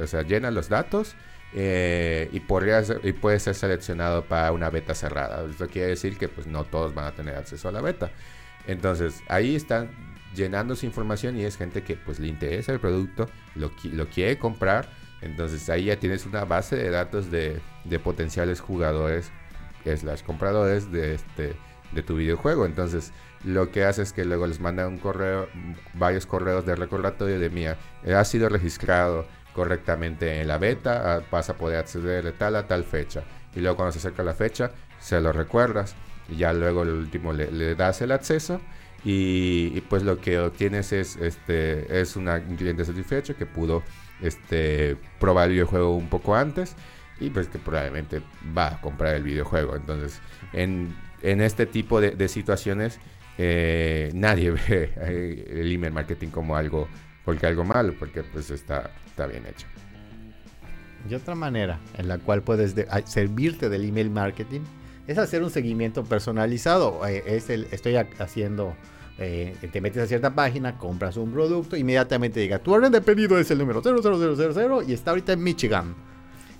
[0.00, 1.16] o sea, llena los datos
[1.52, 5.44] eh, y, podrías, y puede ser seleccionado para una beta cerrada.
[5.48, 8.10] Esto quiere decir que pues no todos van a tener acceso a la beta.
[8.66, 9.90] Entonces, ahí están
[10.34, 14.38] llenando su información y es gente que pues le interesa el producto, lo, lo quiere
[14.38, 14.88] comprar
[15.22, 17.60] entonces ahí ya tienes una base de datos de,
[18.02, 19.30] potenciales jugadores,
[19.84, 21.54] slash compradores de, este,
[21.92, 22.66] de tu videojuego.
[22.66, 23.12] Entonces
[23.44, 25.48] lo que hace es que luego les manda un correo,
[25.94, 27.76] varios correos de recordatorio de mía,
[28.14, 32.66] ha sido registrado correctamente en la beta, ah, vas a poder acceder de tal a
[32.66, 33.22] tal fecha.
[33.54, 35.94] Y luego cuando se acerca la fecha, se lo recuerdas.
[36.28, 38.60] Y ya luego el último le, das el acceso.
[39.04, 43.82] Y, y, pues lo que obtienes es, este, es una, un cliente satisfecho que pudo
[44.22, 46.76] este, probar el videojuego un poco antes
[47.20, 48.22] y pues que probablemente
[48.56, 49.76] va a comprar el videojuego.
[49.76, 50.20] Entonces,
[50.52, 52.98] en, en este tipo de, situaciones,
[53.38, 56.88] eh, nadie ve el email marketing como algo,
[57.24, 59.66] porque algo malo, porque pues está, está bien hecho.
[61.08, 62.74] Y otra manera en la cual puedes
[63.06, 64.60] servirte del email marketing
[65.06, 67.06] es hacer un seguimiento personalizado.
[67.06, 68.74] Eh, es el, estoy haciendo,
[69.20, 73.38] eh, te metes a cierta página, compras un producto, inmediatamente diga, tu orden de pedido
[73.38, 75.94] es el número 00000 y está ahorita en Michigan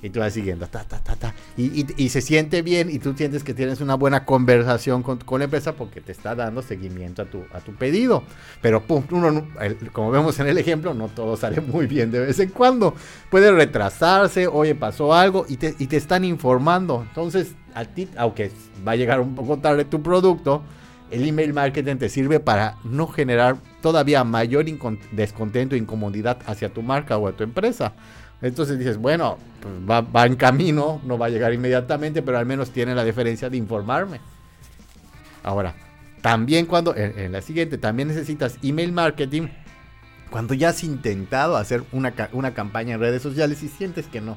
[0.02, 3.14] y tú vas siguiendo, ta, ta, ta, ta, y, y, se siente bien y tú
[3.14, 7.22] sientes que tienes una buena conversación con, con, la empresa porque te está dando seguimiento
[7.22, 8.22] a tu, a tu pedido.
[8.62, 9.46] Pero pum, uno,
[9.92, 12.94] como vemos en el ejemplo, no todo sale muy bien de vez en cuando.
[13.30, 17.04] Puede retrasarse, oye, pasó algo y te, y te están informando.
[17.06, 18.50] Entonces, a ti, aunque
[18.86, 20.62] va a llegar un poco tarde tu producto,
[21.10, 24.64] el email marketing te sirve para no generar todavía mayor
[25.12, 27.92] descontento e incomodidad hacia tu marca o a tu empresa.
[28.42, 32.70] Entonces dices, bueno, pues va, en camino, no va a llegar inmediatamente, pero al menos
[32.70, 34.20] tiene la diferencia de informarme.
[35.42, 35.74] Ahora,
[36.22, 39.48] también cuando, en, la siguiente, también necesitas email marketing
[40.30, 44.36] cuando ya has intentado hacer una, una campaña en redes sociales y sientes que no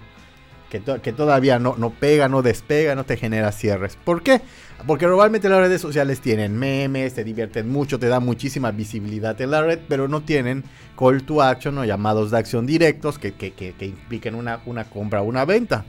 [0.81, 3.95] que, todavía no, no pega, no despega, no te genera cierres.
[4.03, 4.41] ¿Por qué?
[4.87, 9.51] Porque normalmente las redes sociales tienen memes, te divierten mucho, te dan muchísima visibilidad en
[9.51, 10.63] la red, pero no tienen
[10.97, 15.25] call to action o llamados de acción directos que, que, impliquen una, una compra o
[15.25, 15.85] una venta.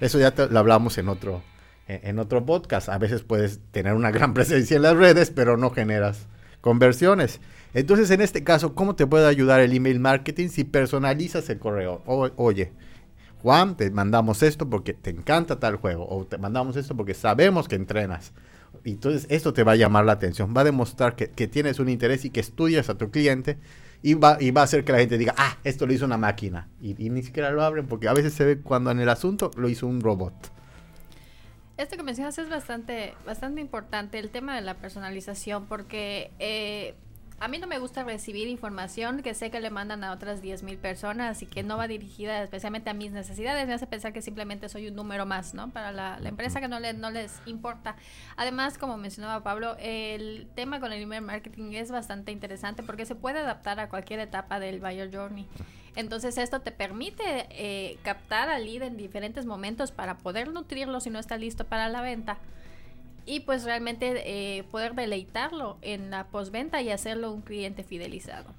[0.00, 1.42] Eso ya lo hablamos en otro,
[1.86, 2.88] en otro podcast.
[2.88, 6.26] A veces puedes tener una gran presencia en las redes, pero no generas
[6.60, 7.40] conversiones.
[7.72, 12.02] Entonces, en este caso, ¿cómo te puede ayudar el email marketing si personalizas el correo?
[12.06, 12.72] oye,
[13.44, 17.68] Juan, te mandamos esto porque te encanta tal juego, o te mandamos esto porque sabemos
[17.68, 18.32] que entrenas.
[18.84, 21.90] Y entonces esto te va a llamar la atención, va a demostrar que, tienes un
[21.90, 23.58] interés y que estudias a tu cliente
[24.00, 26.16] y va, y va a hacer que la gente diga, ah, esto lo hizo una
[26.16, 26.70] máquina.
[26.80, 29.68] Y, ni siquiera lo abren porque a veces se ve cuando en el asunto lo
[29.68, 30.32] hizo un robot.
[31.76, 36.94] Esto que mencionas es bastante, bastante importante, el tema de la personalización, porque eh,
[37.40, 40.78] a mí no me gusta recibir información que sé que le mandan a otras 10.000
[40.78, 43.66] personas y que no va dirigida especialmente a mis necesidades.
[43.66, 45.70] Me hace pensar que simplemente soy un número más, ¿no?
[45.70, 47.96] Para la, empresa que no, le, no les importa.
[48.36, 53.14] Además, como mencionaba Pablo, el tema con el email marketing es bastante interesante porque se
[53.14, 55.46] puede adaptar a cualquier etapa del buyer journey.
[55.96, 61.10] Entonces esto te permite eh, captar al lead en diferentes momentos para poder nutrirlo si
[61.10, 62.38] no está listo para la venta
[63.26, 68.54] y pues realmente eh, poder deleitarlo en la postventa y hacerlo un cliente fidelizado.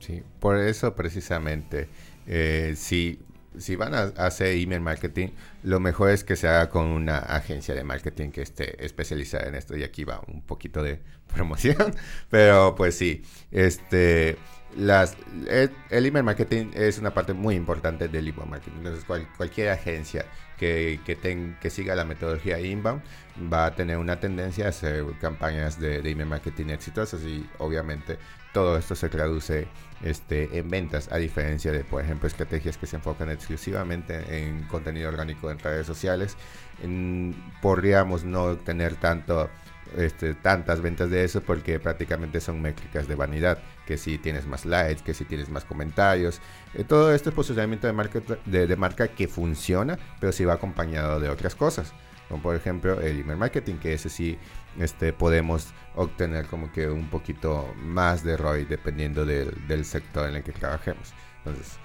[0.00, 1.88] Sí, por eso precisamente,
[2.26, 3.20] eh, si,
[3.58, 5.28] si van a hacer email marketing,
[5.62, 9.54] lo mejor es que se haga con una agencia de marketing que esté especializada en
[9.54, 9.76] esto.
[9.76, 11.00] Y aquí va un poquito de
[11.34, 11.94] promoción,
[12.30, 14.36] pero pues sí, este
[14.76, 15.16] las,
[15.48, 18.78] el, email marketing es una parte muy importante del email marketing.
[18.78, 19.04] Entonces,
[19.36, 21.16] cualquier agencia que, que,
[21.60, 23.02] que, siga la metodología inbound
[23.52, 28.18] va a tener una tendencia a hacer campañas de, email marketing exitosas y obviamente
[28.52, 29.68] todo esto se traduce
[30.02, 35.08] este, en ventas, a diferencia de, por ejemplo, estrategias que se enfocan exclusivamente en contenido
[35.08, 36.36] orgánico en redes sociales.
[37.62, 39.48] podríamos no tener tanto
[39.96, 44.64] este, tantas ventas de eso porque prácticamente son métricas de vanidad, que si tienes más
[44.64, 46.40] likes, que si tienes más comentarios.
[46.74, 51.20] Eh, todo esto es posicionamiento de marca, de, marca que funciona, pero si va acompañado
[51.20, 51.92] de otras cosas,
[52.28, 54.38] como por ejemplo el email marketing, que ese sí
[54.78, 60.42] este, podemos obtener como que un poquito más de ROI dependiendo del, sector en el
[60.42, 61.12] que trabajemos.
[61.38, 61.78] Entonces,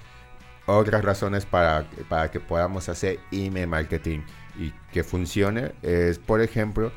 [0.68, 4.20] otras razones para, para que podamos hacer email marketing
[4.58, 6.92] y que funcione es, por ejemplo,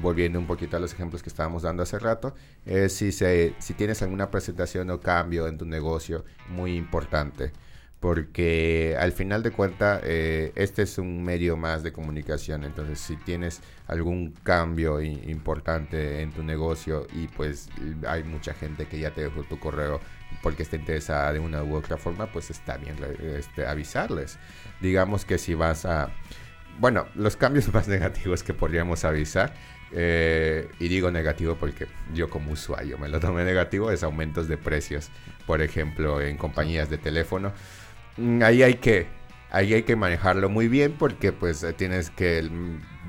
[0.00, 2.34] volviendo un poquito a los ejemplos que estábamos dando hace rato,
[2.66, 7.52] es si, se, si tienes alguna presentación o cambio en tu negocio muy importante.
[8.00, 12.64] Porque al final de cuentas, eh, este es un medio más de comunicación.
[12.64, 17.68] Entonces, si tienes algún cambio importante en tu negocio y pues
[18.08, 20.00] hay mucha gente que ya te dejó tu correo
[20.42, 22.96] porque está interesada de una u otra forma, pues está bien
[23.36, 24.38] este, avisarles.
[24.80, 26.10] Digamos que si vas a
[26.80, 29.54] bueno, los cambios más negativos que podríamos avisar,
[29.92, 34.56] eh, y digo negativo porque yo como usuario me lo tomé negativo, es aumentos de
[34.56, 35.10] precios,
[35.46, 37.52] por ejemplo, en compañías de teléfono.
[38.16, 39.06] Mm, ahí hay que,
[39.50, 42.48] ahí hay que manejarlo muy bien porque pues tienes que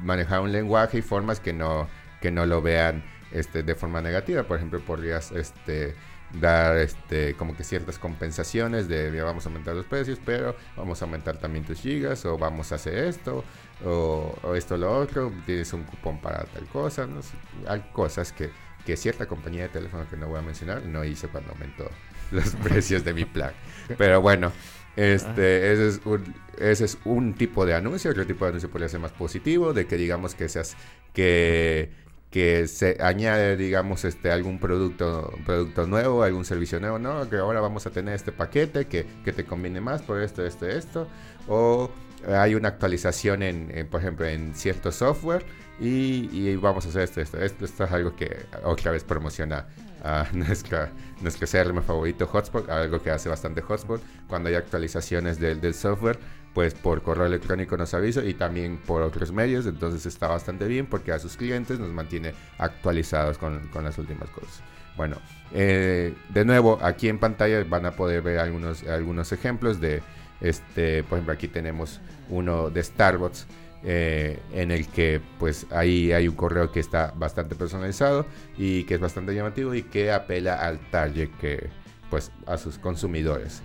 [0.04, 1.88] manejar un lenguaje y formas que no,
[2.20, 4.44] que no lo vean este, de forma negativa.
[4.44, 5.96] Por ejemplo, podrías este,
[6.40, 11.06] dar este, como que ciertas compensaciones de vamos a aumentar los precios, pero vamos a
[11.06, 13.44] aumentar también tus gigas o vamos a hacer esto
[13.86, 17.20] o, esto o lo otro, tienes un cupón para tal cosa, ¿no?
[17.68, 18.50] hay cosas que,
[18.86, 21.90] que cierta compañía de teléfono que no voy a mencionar no hice cuando aumentó
[22.32, 23.52] los precios de mi plan.
[23.98, 24.52] Pero bueno,
[24.96, 28.12] este, ese, es un, ese es un tipo de anuncio.
[28.12, 30.76] Otro tipo de anuncio podría ser más positivo, de que digamos que seas
[31.14, 31.92] que
[32.32, 37.30] que se añade, digamos, este, algún producto, producto nuevo, algún servicio nuevo, ¿no?
[37.30, 40.66] Que ahora vamos a tener este paquete que, que te conviene más por esto, esto,
[40.66, 41.08] esto.
[41.50, 41.92] O
[42.28, 45.46] hay una actualización en, por ejemplo, en cierto software
[45.80, 47.66] y, y, vamos a hacer esto, esto, esto.
[47.66, 49.68] Esto es algo que otra vez promociona
[50.04, 50.92] a nuestra,
[51.22, 54.02] nuestro CRM favorito Hotspot, algo que hace bastante Hotspot.
[54.28, 56.20] Cuando hay actualizaciones del, del software,
[56.54, 60.86] pues por correo electrónico nos avisa y también por otros medios, entonces está bastante bien
[60.86, 64.62] porque a sus clientes nos mantiene actualizados con, con las últimas cosas.
[64.98, 65.18] Bueno,
[65.54, 70.02] eh, de nuevo, aquí en pantalla van a poder ver algunos, algunos ejemplos de,
[70.42, 73.48] este, por ejemplo, aquí tenemos uno de Starbucks.
[73.84, 78.94] Eh, en el que pues ahí hay un correo que está bastante personalizado y que
[78.94, 81.68] es bastante llamativo y que apela al target que
[82.12, 83.64] pues a sus consumidores.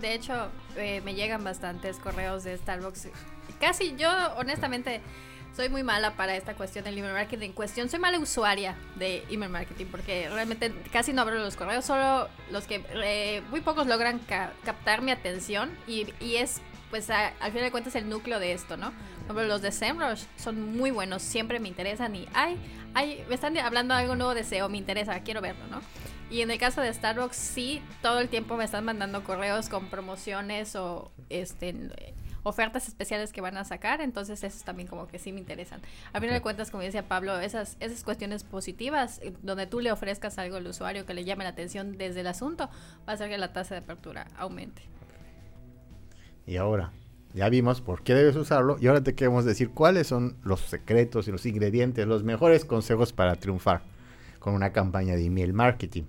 [0.00, 3.08] De hecho, eh, me llegan bastantes correos de Starbucks.
[3.60, 5.00] Casi yo, honestamente,
[5.56, 7.46] soy muy mala para esta cuestión del email marketing.
[7.46, 11.84] En cuestión, soy mala usuaria de email marketing porque realmente casi no abro los correos,
[11.86, 14.20] solo los que eh, muy pocos logran
[14.64, 18.76] captar mi atención y, y es, pues, al final de cuentas, el núcleo de esto,
[18.76, 18.92] ¿no?
[19.26, 22.58] Por los de SEMrush son muy buenos, siempre me interesan y, ay,
[22.92, 25.80] ay, me están hablando algo nuevo de SEO, me interesa, quiero verlo, ¿no?
[26.30, 29.86] Y en el caso de Starbucks, sí, todo el tiempo me están mandando correos con
[29.86, 31.74] promociones o este
[32.46, 35.80] ofertas especiales que van a sacar, entonces esos también como que sí me interesan.
[36.12, 39.90] A final de cuentas, como decía Pablo, esas, esas cuestiones positivas, eh, donde tú le
[39.90, 43.28] ofrezcas algo al usuario que le llame la atención desde el asunto, va a hacer
[43.28, 44.82] que la tasa de apertura aumente.
[46.46, 46.92] Y ahora,
[47.34, 51.26] ya vimos por qué debes usarlo y ahora te queremos decir cuáles son los secretos
[51.26, 53.82] y los ingredientes, los mejores consejos para triunfar
[54.38, 56.04] con una campaña de email marketing.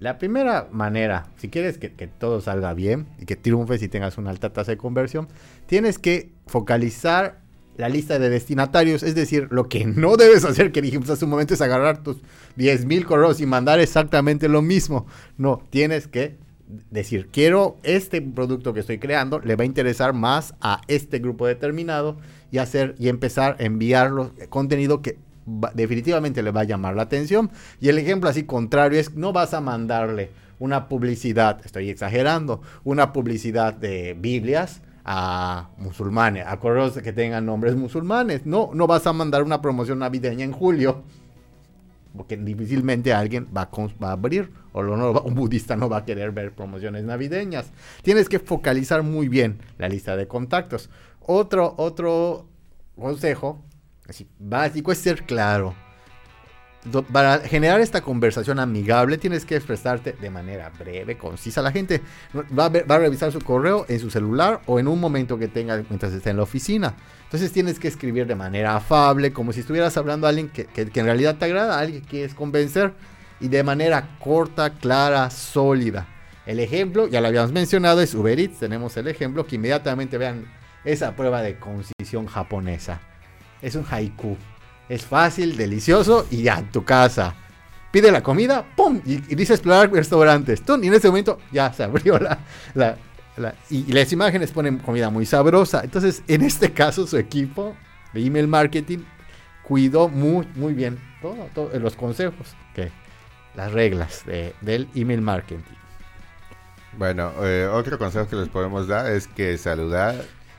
[0.00, 4.30] La primera manera, si quieres que, todo salga bien y que triunfes y tengas una
[4.30, 5.28] alta tasa de conversión,
[5.66, 7.40] tienes que focalizar
[7.76, 9.02] la lista de destinatarios.
[9.02, 12.16] Es decir, lo que no debes hacer, que dijimos hace un momento, es agarrar tus
[12.56, 15.06] 10.000 correos y mandar exactamente lo mismo.
[15.36, 16.38] No, tienes que
[16.90, 21.46] decir, quiero este producto que estoy creando, le va a interesar más a este grupo
[21.46, 22.16] determinado
[22.50, 25.18] y hacer y empezar a enviarlo contenido que
[25.74, 27.50] definitivamente le va a llamar la atención.
[27.80, 33.12] Y el ejemplo así contrario es, no vas a mandarle una publicidad, estoy exagerando, una
[33.12, 36.58] publicidad de Biblias a musulmanes, a
[37.02, 38.46] que tengan nombres musulmanes.
[38.46, 41.02] No, no vas a mandar una promoción navideña en julio,
[42.16, 43.70] porque difícilmente alguien va a,
[44.02, 47.72] va abrir, o no, un budista no va a querer ver promociones navideñas.
[48.02, 50.90] Tienes que focalizar muy bien la lista de contactos.
[51.20, 52.46] Otro, otro
[52.96, 53.64] consejo
[54.38, 55.74] Básico es ser claro.
[57.12, 61.62] para generar esta conversación amigable tienes que expresarte de manera breve, concisa.
[61.62, 62.00] La gente
[62.34, 66.12] va a, revisar su correo en su celular o en un momento que tenga mientras
[66.12, 66.94] esté en la oficina.
[67.24, 71.04] Entonces tienes que escribir de manera afable, como si estuvieras hablando a alguien que, en
[71.04, 72.94] realidad te agrada, a alguien que quieres convencer
[73.40, 76.08] y de manera corta, clara, sólida.
[76.46, 78.58] El ejemplo, ya lo habíamos mencionado, es Uber Eats.
[78.58, 80.46] Tenemos el ejemplo que inmediatamente vean
[80.84, 83.00] esa prueba de concisión japonesa
[83.62, 84.36] es un haiku.
[84.88, 87.34] Es fácil, delicioso y ya, en tu casa.
[87.92, 89.00] Pide la comida, ¡pum!
[89.04, 90.62] Y, dice explorar restaurantes.
[90.66, 92.96] Y en ese momento ya se abrió la,
[93.68, 95.82] y, las imágenes ponen comida muy sabrosa.
[95.82, 97.76] Entonces, en este caso, su equipo
[98.12, 98.98] de email marketing
[99.62, 100.98] cuidó muy, muy bien
[101.54, 102.90] todos los consejos, que
[103.54, 104.24] las reglas
[104.60, 105.62] del email marketing.
[106.96, 110.16] Bueno, eh, otro consejo que les podemos dar es que saludar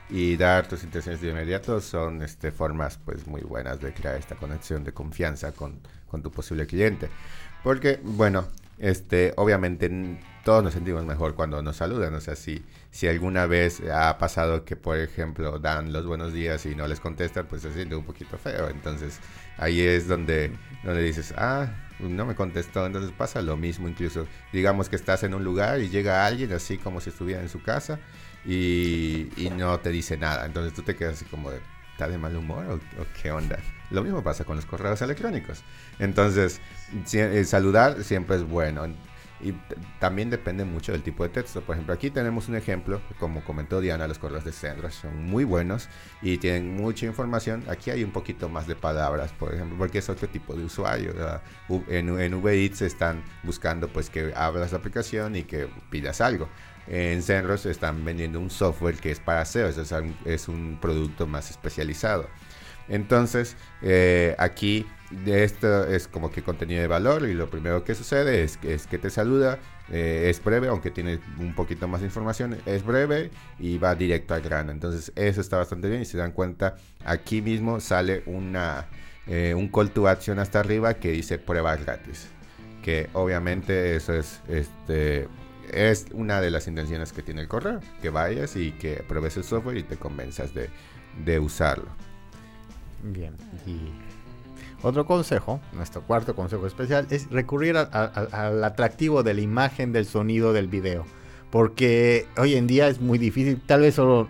[0.08, 4.36] y dar tus intenciones de inmediato son este, formas pues muy buenas de crear esta
[4.36, 7.08] conexión de confianza con, con tu posible cliente.
[7.62, 8.46] Porque, bueno,
[8.78, 12.14] este, obviamente todos nos sentimos mejor cuando nos saludan.
[12.14, 16.66] O sea, si, si alguna vez ha pasado que, por ejemplo, dan los buenos días
[16.66, 18.68] y no les contestan, pues se siente un poquito feo.
[18.68, 19.20] Entonces,
[19.56, 21.68] ahí es donde, donde dices, ah,
[22.00, 22.84] no me contestó.
[22.84, 26.78] Entonces pasa lo mismo, incluso digamos que estás en un lugar y llega alguien así
[26.78, 28.00] como si estuviera en su casa
[28.44, 30.46] y, no te dice nada.
[30.46, 31.60] Entonces tú te quedas así como de,
[31.92, 33.58] ¿está de mal humor o, qué onda?
[33.90, 35.62] Lo mismo pasa con los correos electrónicos.
[35.98, 36.60] Entonces,
[37.12, 38.86] eh, saludar siempre es bueno.
[39.42, 39.54] Y
[39.98, 41.60] también depende mucho del tipo de texto.
[41.62, 45.44] Por ejemplo, aquí tenemos un ejemplo, como comentó Diana, los correos de Sandra son muy
[45.44, 45.88] buenos
[46.20, 47.64] y tienen mucha información.
[47.68, 51.12] Aquí hay un poquito más de palabras, por ejemplo, porque es otro tipo de usuario.
[51.88, 56.48] En, en Uber están buscando pues que abras la aplicación y que pidas algo
[56.86, 61.50] en Zenros están vendiendo un software que es para SEO, es, es un producto más
[61.50, 62.28] especializado.
[62.88, 64.86] Entonces, eh, aquí
[65.26, 68.98] esto es como que contenido de valor y lo primero que sucede es, es que
[68.98, 69.58] te saluda
[69.90, 74.32] Eh, es breve, aunque tiene un poquito más de información, es breve y va directo
[74.34, 74.72] al grano.
[74.72, 78.86] Entonces eso está bastante bien y se dan cuenta, aquí mismo sale una,
[79.26, 82.28] eh, un call to action hasta arriba que dice prueba gratis.
[82.82, 85.28] Que obviamente eso es, este,
[85.72, 89.44] es una de las intenciones que tiene el correo, que vayas y que pruebes el
[89.44, 91.88] software y te convenzas de, usarlo.
[93.02, 93.34] Bien,
[93.66, 93.78] y
[94.82, 100.52] otro consejo, nuestro cuarto consejo especial, es recurrir al atractivo de la imagen, del sonido,
[100.52, 101.04] del video.
[101.50, 104.28] Porque hoy en día es muy difícil, tal vez solo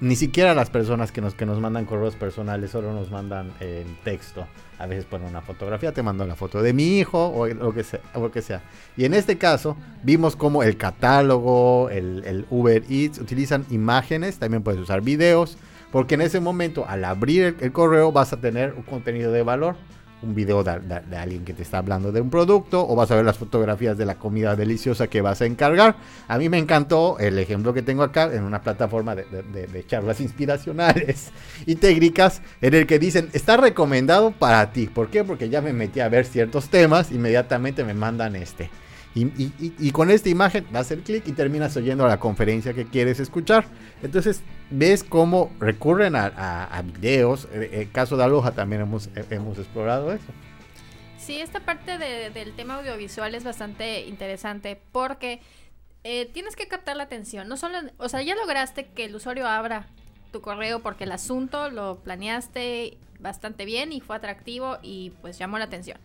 [0.00, 3.96] ni siquiera las personas que nos, que nos mandan correos personales solo nos mandan en
[4.02, 4.46] texto.
[4.78, 8.42] A veces ponen una fotografía, te mando la foto de mi hijo o lo que
[8.42, 8.62] sea.
[8.96, 14.62] Y en este caso vimos como el catálogo, el, el Uber Eats utilizan imágenes, también
[14.62, 15.56] puedes usar videos
[15.94, 19.76] porque en ese momento, al abrir el, correo, vas a tener un contenido de valor.
[20.22, 23.24] Un video de, alguien que te está hablando de un producto o vas a ver
[23.24, 25.94] las fotografías de la comida deliciosa que vas a encargar.
[26.26, 31.30] A mí me encantó el ejemplo que tengo acá en una plataforma de, charlas inspiracionales
[31.64, 34.88] y técnicas en el que dicen está recomendado para ti.
[34.88, 35.22] ¿Por qué?
[35.22, 38.68] Porque ya me metí a ver ciertos temas, inmediatamente me mandan este.
[39.14, 43.20] Y, con esta imagen vas a hacer clic y terminas oyendo la conferencia que quieres
[43.20, 43.64] escuchar.
[44.02, 44.42] Entonces
[44.74, 47.48] ves cómo recurren a, videos.
[47.52, 50.26] En el caso de Aloha también hemos, hemos explorado eso.
[51.18, 55.40] Sí, esta parte del tema audiovisual es bastante interesante porque
[56.02, 57.48] eh, tienes que captar la atención.
[57.48, 59.86] No solo, o sea, ya lograste que el usuario abra
[60.32, 65.58] tu correo porque el asunto lo planeaste bastante bien y fue atractivo y pues llamó
[65.58, 65.98] la atención.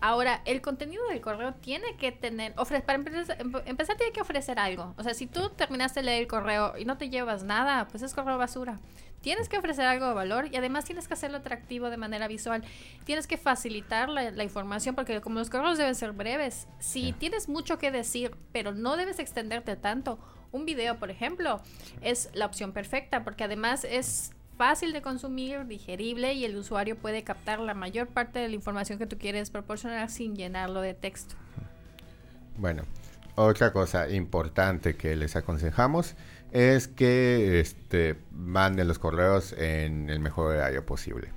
[0.00, 3.36] Ahora, el contenido del correo tiene que tener, para empezar,
[3.66, 4.94] empezar tiene que ofrecer algo.
[4.96, 8.02] O sea, si tú terminaste de leer el correo y no te llevas nada, pues
[8.02, 8.78] es correo basura.
[9.20, 12.64] Tienes que ofrecer algo de valor y además tienes que hacerlo atractivo de manera visual.
[13.04, 17.78] Tienes que facilitar la, información porque como los correos deben ser breves, si tienes mucho
[17.78, 20.18] que decir, pero no debes extenderte tanto,
[20.52, 21.60] un video, por ejemplo,
[22.00, 27.24] es la opción perfecta porque además es fácil de consumir, digerible y el usuario puede
[27.24, 31.34] captar la mayor parte de la información que tú quieres proporcionar sin llenarlo de texto.
[32.58, 32.82] Bueno,
[33.36, 36.14] otra cosa importante que les aconsejamos
[36.52, 41.28] es que este, manden los correos en el mejor horario posible.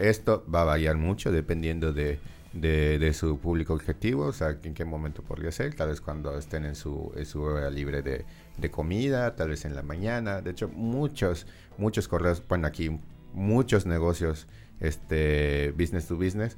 [0.00, 2.18] Esto va a variar mucho dependiendo de,
[2.52, 6.64] de, su público objetivo, o sea, en qué momento podría ser, tal vez cuando estén
[6.64, 8.24] en su, su hora libre de,
[8.56, 10.40] de comida, tal vez en la mañana.
[10.40, 11.46] De hecho, muchos,
[11.76, 12.98] muchos correos, bueno, aquí
[13.32, 14.46] muchos negocios,
[14.80, 16.56] este, business to business,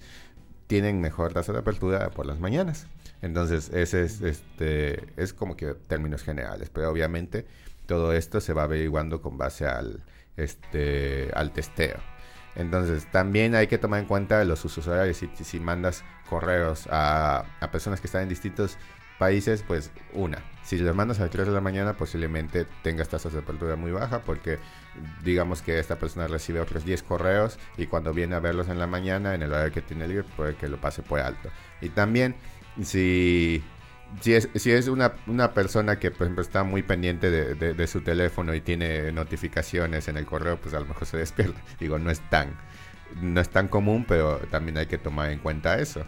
[0.66, 2.86] tienen mejor tasa de apertura por las mañanas.
[3.22, 7.46] Entonces, ese es, este, es como que términos generales, pero obviamente
[7.86, 10.04] todo esto se va averiguando con base al,
[10.36, 11.98] este, al testeo.
[12.56, 15.22] Entonces, también hay que tomar en cuenta los usos horarios.
[15.42, 18.76] Si, mandas correos a, a personas que están en distintos
[19.20, 20.38] países, pues una.
[20.64, 23.92] Si los mandas a las 3 de la mañana, posiblemente tengas tasas de apertura muy
[23.92, 24.58] baja porque
[25.22, 28.86] digamos que esta persona recibe otros 10 correos y cuando viene a verlos en la
[28.86, 31.50] mañana, en el horario que tiene libre, puede que lo pase por alto.
[31.82, 32.34] Y también
[32.82, 33.62] si,
[34.20, 37.86] si es, si es una, una persona que, por ejemplo, está muy pendiente de, de,
[37.86, 41.60] su teléfono y tiene notificaciones en el correo, pues a lo mejor se despierta.
[41.80, 42.54] Digo, no es tan,
[43.20, 46.04] no es tan común, pero también hay que tomar en cuenta eso.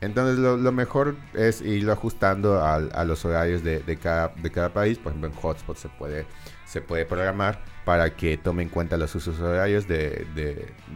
[0.00, 4.98] Entonces lo, mejor es irlo ajustando a, los horarios de, cada, de cada país.
[4.98, 6.26] Por ejemplo, en Hotspot se puede,
[6.66, 10.26] se puede programar para que tome en cuenta los usos horarios de,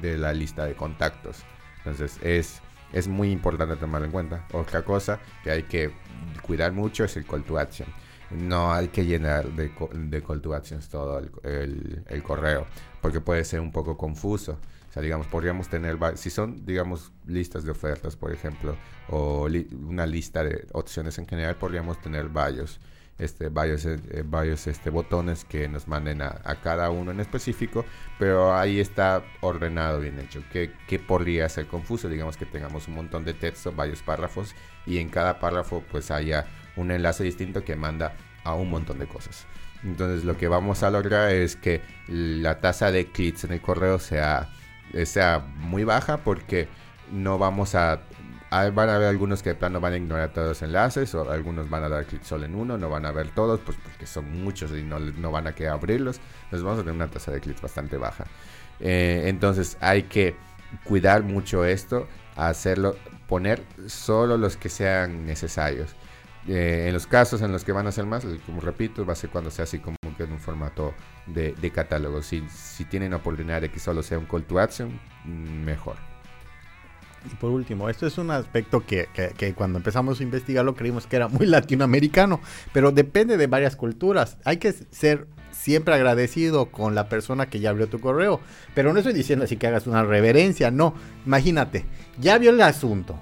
[0.01, 1.43] de, la lista de contactos.
[1.79, 2.61] Entonces es,
[2.93, 4.47] es muy importante tomarlo en cuenta.
[4.53, 5.93] Otra cosa que hay que
[6.43, 7.89] cuidar mucho es el call to action.
[8.31, 12.67] No hay que llenar de, de call to actions todo el, el correo
[13.01, 14.59] porque puede ser un poco confuso.
[14.89, 18.77] O sea, digamos, podríamos tener, si son, digamos, listas de ofertas, por ejemplo,
[19.09, 19.47] o
[19.87, 22.81] una lista de opciones en general, podríamos tener varios,
[23.19, 27.85] este, varios, eh, varios este, botones que nos manden a, cada uno en específico,
[28.19, 30.43] pero ahí está ordenado, bien hecho.
[30.53, 32.09] que ¿Qué podría ser confuso?
[32.09, 34.55] Digamos que tengamos un montón de texto, varios párrafos,
[34.87, 36.47] y en cada párrafo pues haya
[36.77, 39.47] un enlace distinto que manda a un montón de cosas.
[39.85, 43.99] Entonces lo que vamos a lograr es que la tasa de clics en el correo
[43.99, 44.49] sea
[45.05, 46.69] sea muy baja porque
[47.13, 48.01] no vamos a...
[48.51, 51.69] van a haber algunos que de plano van a ignorar todos los enlaces o algunos
[51.69, 54.43] van a dar clic solo en uno, no van a ver todos pues porque son
[54.43, 56.21] muchos y no, no van a querer abrirlos.
[56.45, 58.25] Entonces vamos a tener una tasa de clics bastante baja.
[58.81, 60.37] Eh, entonces hay que
[60.85, 62.97] cuidar mucho esto, hacerlo,
[63.27, 65.95] poner solo los que sean necesarios.
[66.47, 69.17] Eh, en los casos en los que van a ser más, como repito, va a
[69.17, 70.95] ser cuando sea así como que en un formato
[71.27, 72.23] de, catálogo.
[72.23, 76.08] Si, si tienen oportunidad de que solo sea un call to action, mm, mejor.
[77.27, 81.17] Y por último, esto es un aspecto que, que, cuando empezamos a investigarlo creímos que
[81.17, 82.41] era muy latinoamericano,
[82.73, 84.39] pero depende de varias culturas.
[84.45, 88.41] Hay que ser siempre agradecido con la persona que ya abrió tu correo,
[88.75, 90.95] pero no estoy diciendo así que hagas una reverencia, no.
[91.27, 91.85] Imagínate,
[92.21, 93.19] ya vio el asunto,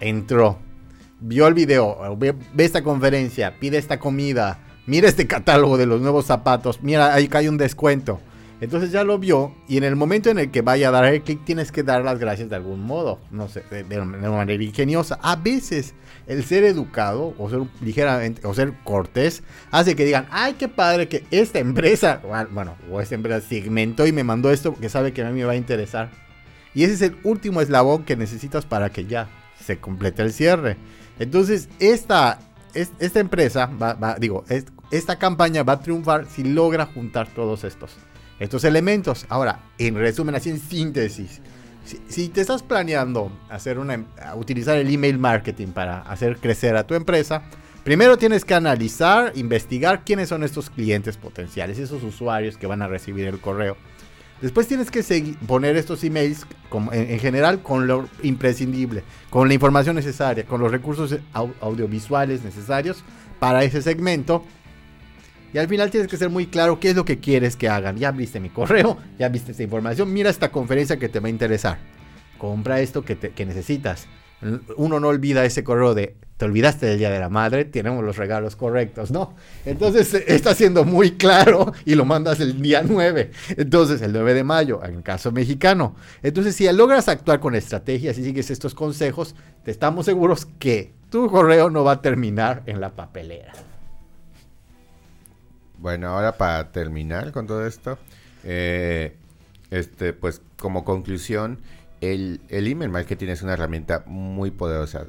[0.00, 0.58] entró,
[1.20, 6.00] vio el video, ve, ve esta conferencia, pide esta comida, mira este catálogo de los
[6.00, 8.20] nuevos zapatos, mira, ahí cae un descuento
[8.60, 11.22] entonces ya lo vio y en el momento en el que vaya a dar el
[11.22, 15.18] clic tienes que dar las gracias de algún modo, no sé, de, una manera ingeniosa.
[15.22, 15.94] A veces
[16.26, 21.08] el ser educado o ser ligeramente o ser cortés hace que digan, ay, qué padre
[21.08, 25.22] que esta empresa, bueno, o esta empresa segmentó y me mandó esto porque sabe que
[25.22, 26.10] a mí me va a interesar.
[26.74, 29.28] Y ese es el último eslabón que necesitas para que ya
[29.64, 30.76] se complete el cierre.
[31.18, 32.38] Entonces, esta,
[32.74, 34.44] esta empresa, va, va, digo,
[34.90, 37.96] esta campaña va a triunfar si logra juntar todos estos
[38.40, 39.26] estos elementos.
[39.28, 41.40] Ahora, en resumen, así en síntesis,
[42.08, 44.04] si, te estás planeando hacer una,
[44.36, 47.42] utilizar el email marketing para hacer crecer a tu empresa,
[47.84, 52.88] primero tienes que analizar, investigar quiénes son estos clientes potenciales, esos usuarios que van a
[52.88, 53.76] recibir el correo.
[54.40, 59.54] Después tienes que seguir, poner estos emails como, en, general con lo imprescindible, con la
[59.54, 61.18] información necesaria, con los recursos
[61.60, 63.04] audiovisuales necesarios
[63.38, 64.44] para ese segmento
[65.52, 67.96] y al final tienes que ser muy claro qué es lo que quieres que hagan.
[67.96, 71.30] Ya viste mi correo, ya viste esta información, mira esta conferencia que te va a
[71.30, 71.78] interesar.
[72.38, 74.06] Compra esto que, necesitas.
[74.76, 78.16] Uno no olvida ese correo de, te olvidaste del Día de la Madre, tenemos los
[78.16, 79.34] regalos correctos, ¿no?
[79.66, 83.30] Entonces está siendo muy claro y lo mandas el día 9.
[83.58, 85.96] Entonces, el 9 de mayo, en el caso mexicano.
[86.22, 89.34] Entonces, si logras actuar con estrategias y sigues estos consejos,
[89.64, 93.52] te estamos seguros que tu correo no va a terminar en la papelera.
[95.80, 97.98] Bueno, ahora para terminar con todo esto,
[98.44, 99.16] eh,
[99.70, 101.58] este, pues como conclusión,
[102.02, 105.06] el, el, email marketing es una herramienta muy poderosa.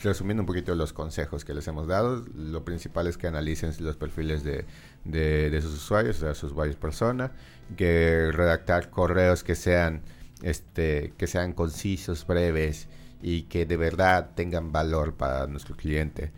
[0.00, 3.96] Resumiendo un poquito los consejos que les hemos dado, lo principal es que analicen los
[3.96, 4.64] perfiles de,
[5.04, 7.30] de, sus usuarios, o sea, sus usuarios persona,
[7.76, 10.02] que redactar correos que sean,
[10.42, 12.88] este, que sean concisos, breves
[13.22, 16.32] y que de verdad tengan valor para nuestro cliente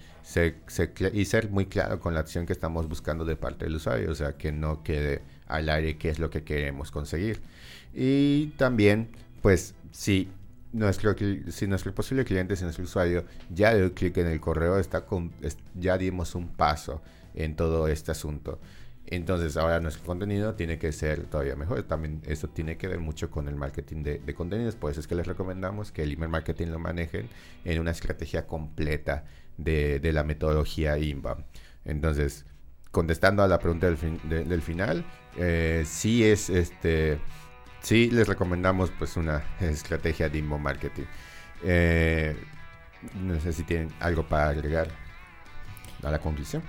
[1.13, 4.15] y ser muy claro con la acción que estamos buscando de parte del usuario, o
[4.15, 7.41] sea, que no quede al aire qué es lo que queremos conseguir.
[7.95, 9.09] Y también,
[9.41, 10.29] pues, si
[10.73, 11.15] nuestro,
[11.49, 15.33] si nuestro posible cliente, si nuestro usuario ya dio clic en el correo, está con,
[15.75, 17.03] ya dimos un paso
[17.35, 18.59] en todo este asunto.
[19.09, 21.85] Entonces ahora nuestro contenido tiene que ser todavía mejor.
[21.85, 24.75] También eso tiene que ver mucho con el marketing de, de, contenidos.
[24.75, 27.29] Por eso es que les recomendamos que el email marketing lo manejen
[27.65, 29.25] en una estrategia completa
[29.57, 31.45] de, de la metodología inbound.
[31.85, 32.47] Entonces,
[32.91, 35.05] contestando a la pregunta del, fin, de, del final,
[35.37, 37.19] eh, sí es este,
[37.81, 41.05] sí les recomendamos pues una estrategia de inbound marketing.
[41.63, 42.37] Eh,
[43.15, 44.89] no sé si tienen algo para agregar
[46.03, 46.63] a la conclusión.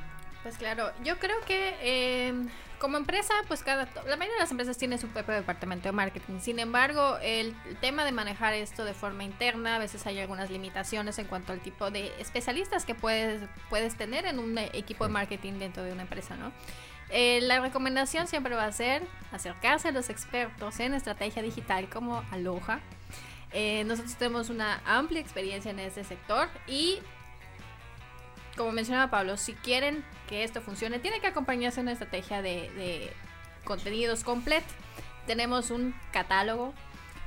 [0.47, 2.33] Pues claro, yo creo que eh,
[2.79, 6.39] como empresa, pues cada la mayoría de las empresas tienen su propio departamento de marketing.
[6.39, 11.19] Sin embargo, el, tema de manejar esto de forma interna, a veces hay algunas limitaciones
[11.19, 15.59] en cuanto al tipo de especialistas que puedes puedes tener en un equipo de marketing
[15.59, 16.53] dentro de una empresa, ¿no?
[17.09, 22.23] Eh, la recomendación siempre va a ser acercarse a los expertos en estrategia digital como
[22.31, 22.79] Aloha.
[23.51, 26.99] Eh, nosotros tenemos una amplia experiencia en ese sector y
[28.57, 33.13] como mencionaba Pablo, si quieren que esto funcione, tiene que acompañarse una estrategia de,
[33.63, 34.67] contenidos completa.
[35.25, 36.73] Tenemos un catálogo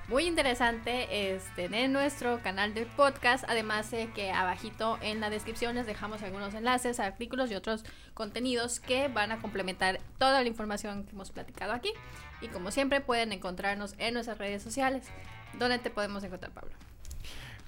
[0.08, 3.44] muy interesante este, en nuestro canal de podcast.
[3.48, 8.80] Además de que abajito en la descripción les dejamos algunos enlaces, artículos y otros contenidos
[8.80, 11.92] que van a complementar toda la información que hemos platicado aquí.
[12.40, 15.06] Y como siempre pueden encontrarnos en nuestras redes sociales.
[15.58, 16.72] ¿Dónde te podemos encontrar, Pablo?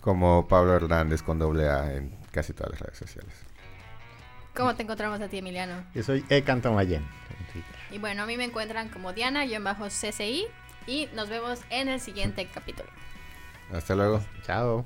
[0.00, 3.51] Como Pablo Hernández con doble A en casi todas las redes sociales.
[4.54, 5.84] ¿Cómo te encontramos a ti, Emiliano?
[5.94, 7.06] Yo soy Ecantomayen.
[7.90, 10.46] Y bueno, a mí me encuentran como Diana-CCI
[10.86, 12.88] y nos vemos en el siguiente capítulo.
[13.72, 14.22] Hasta luego.
[14.44, 14.84] Chao.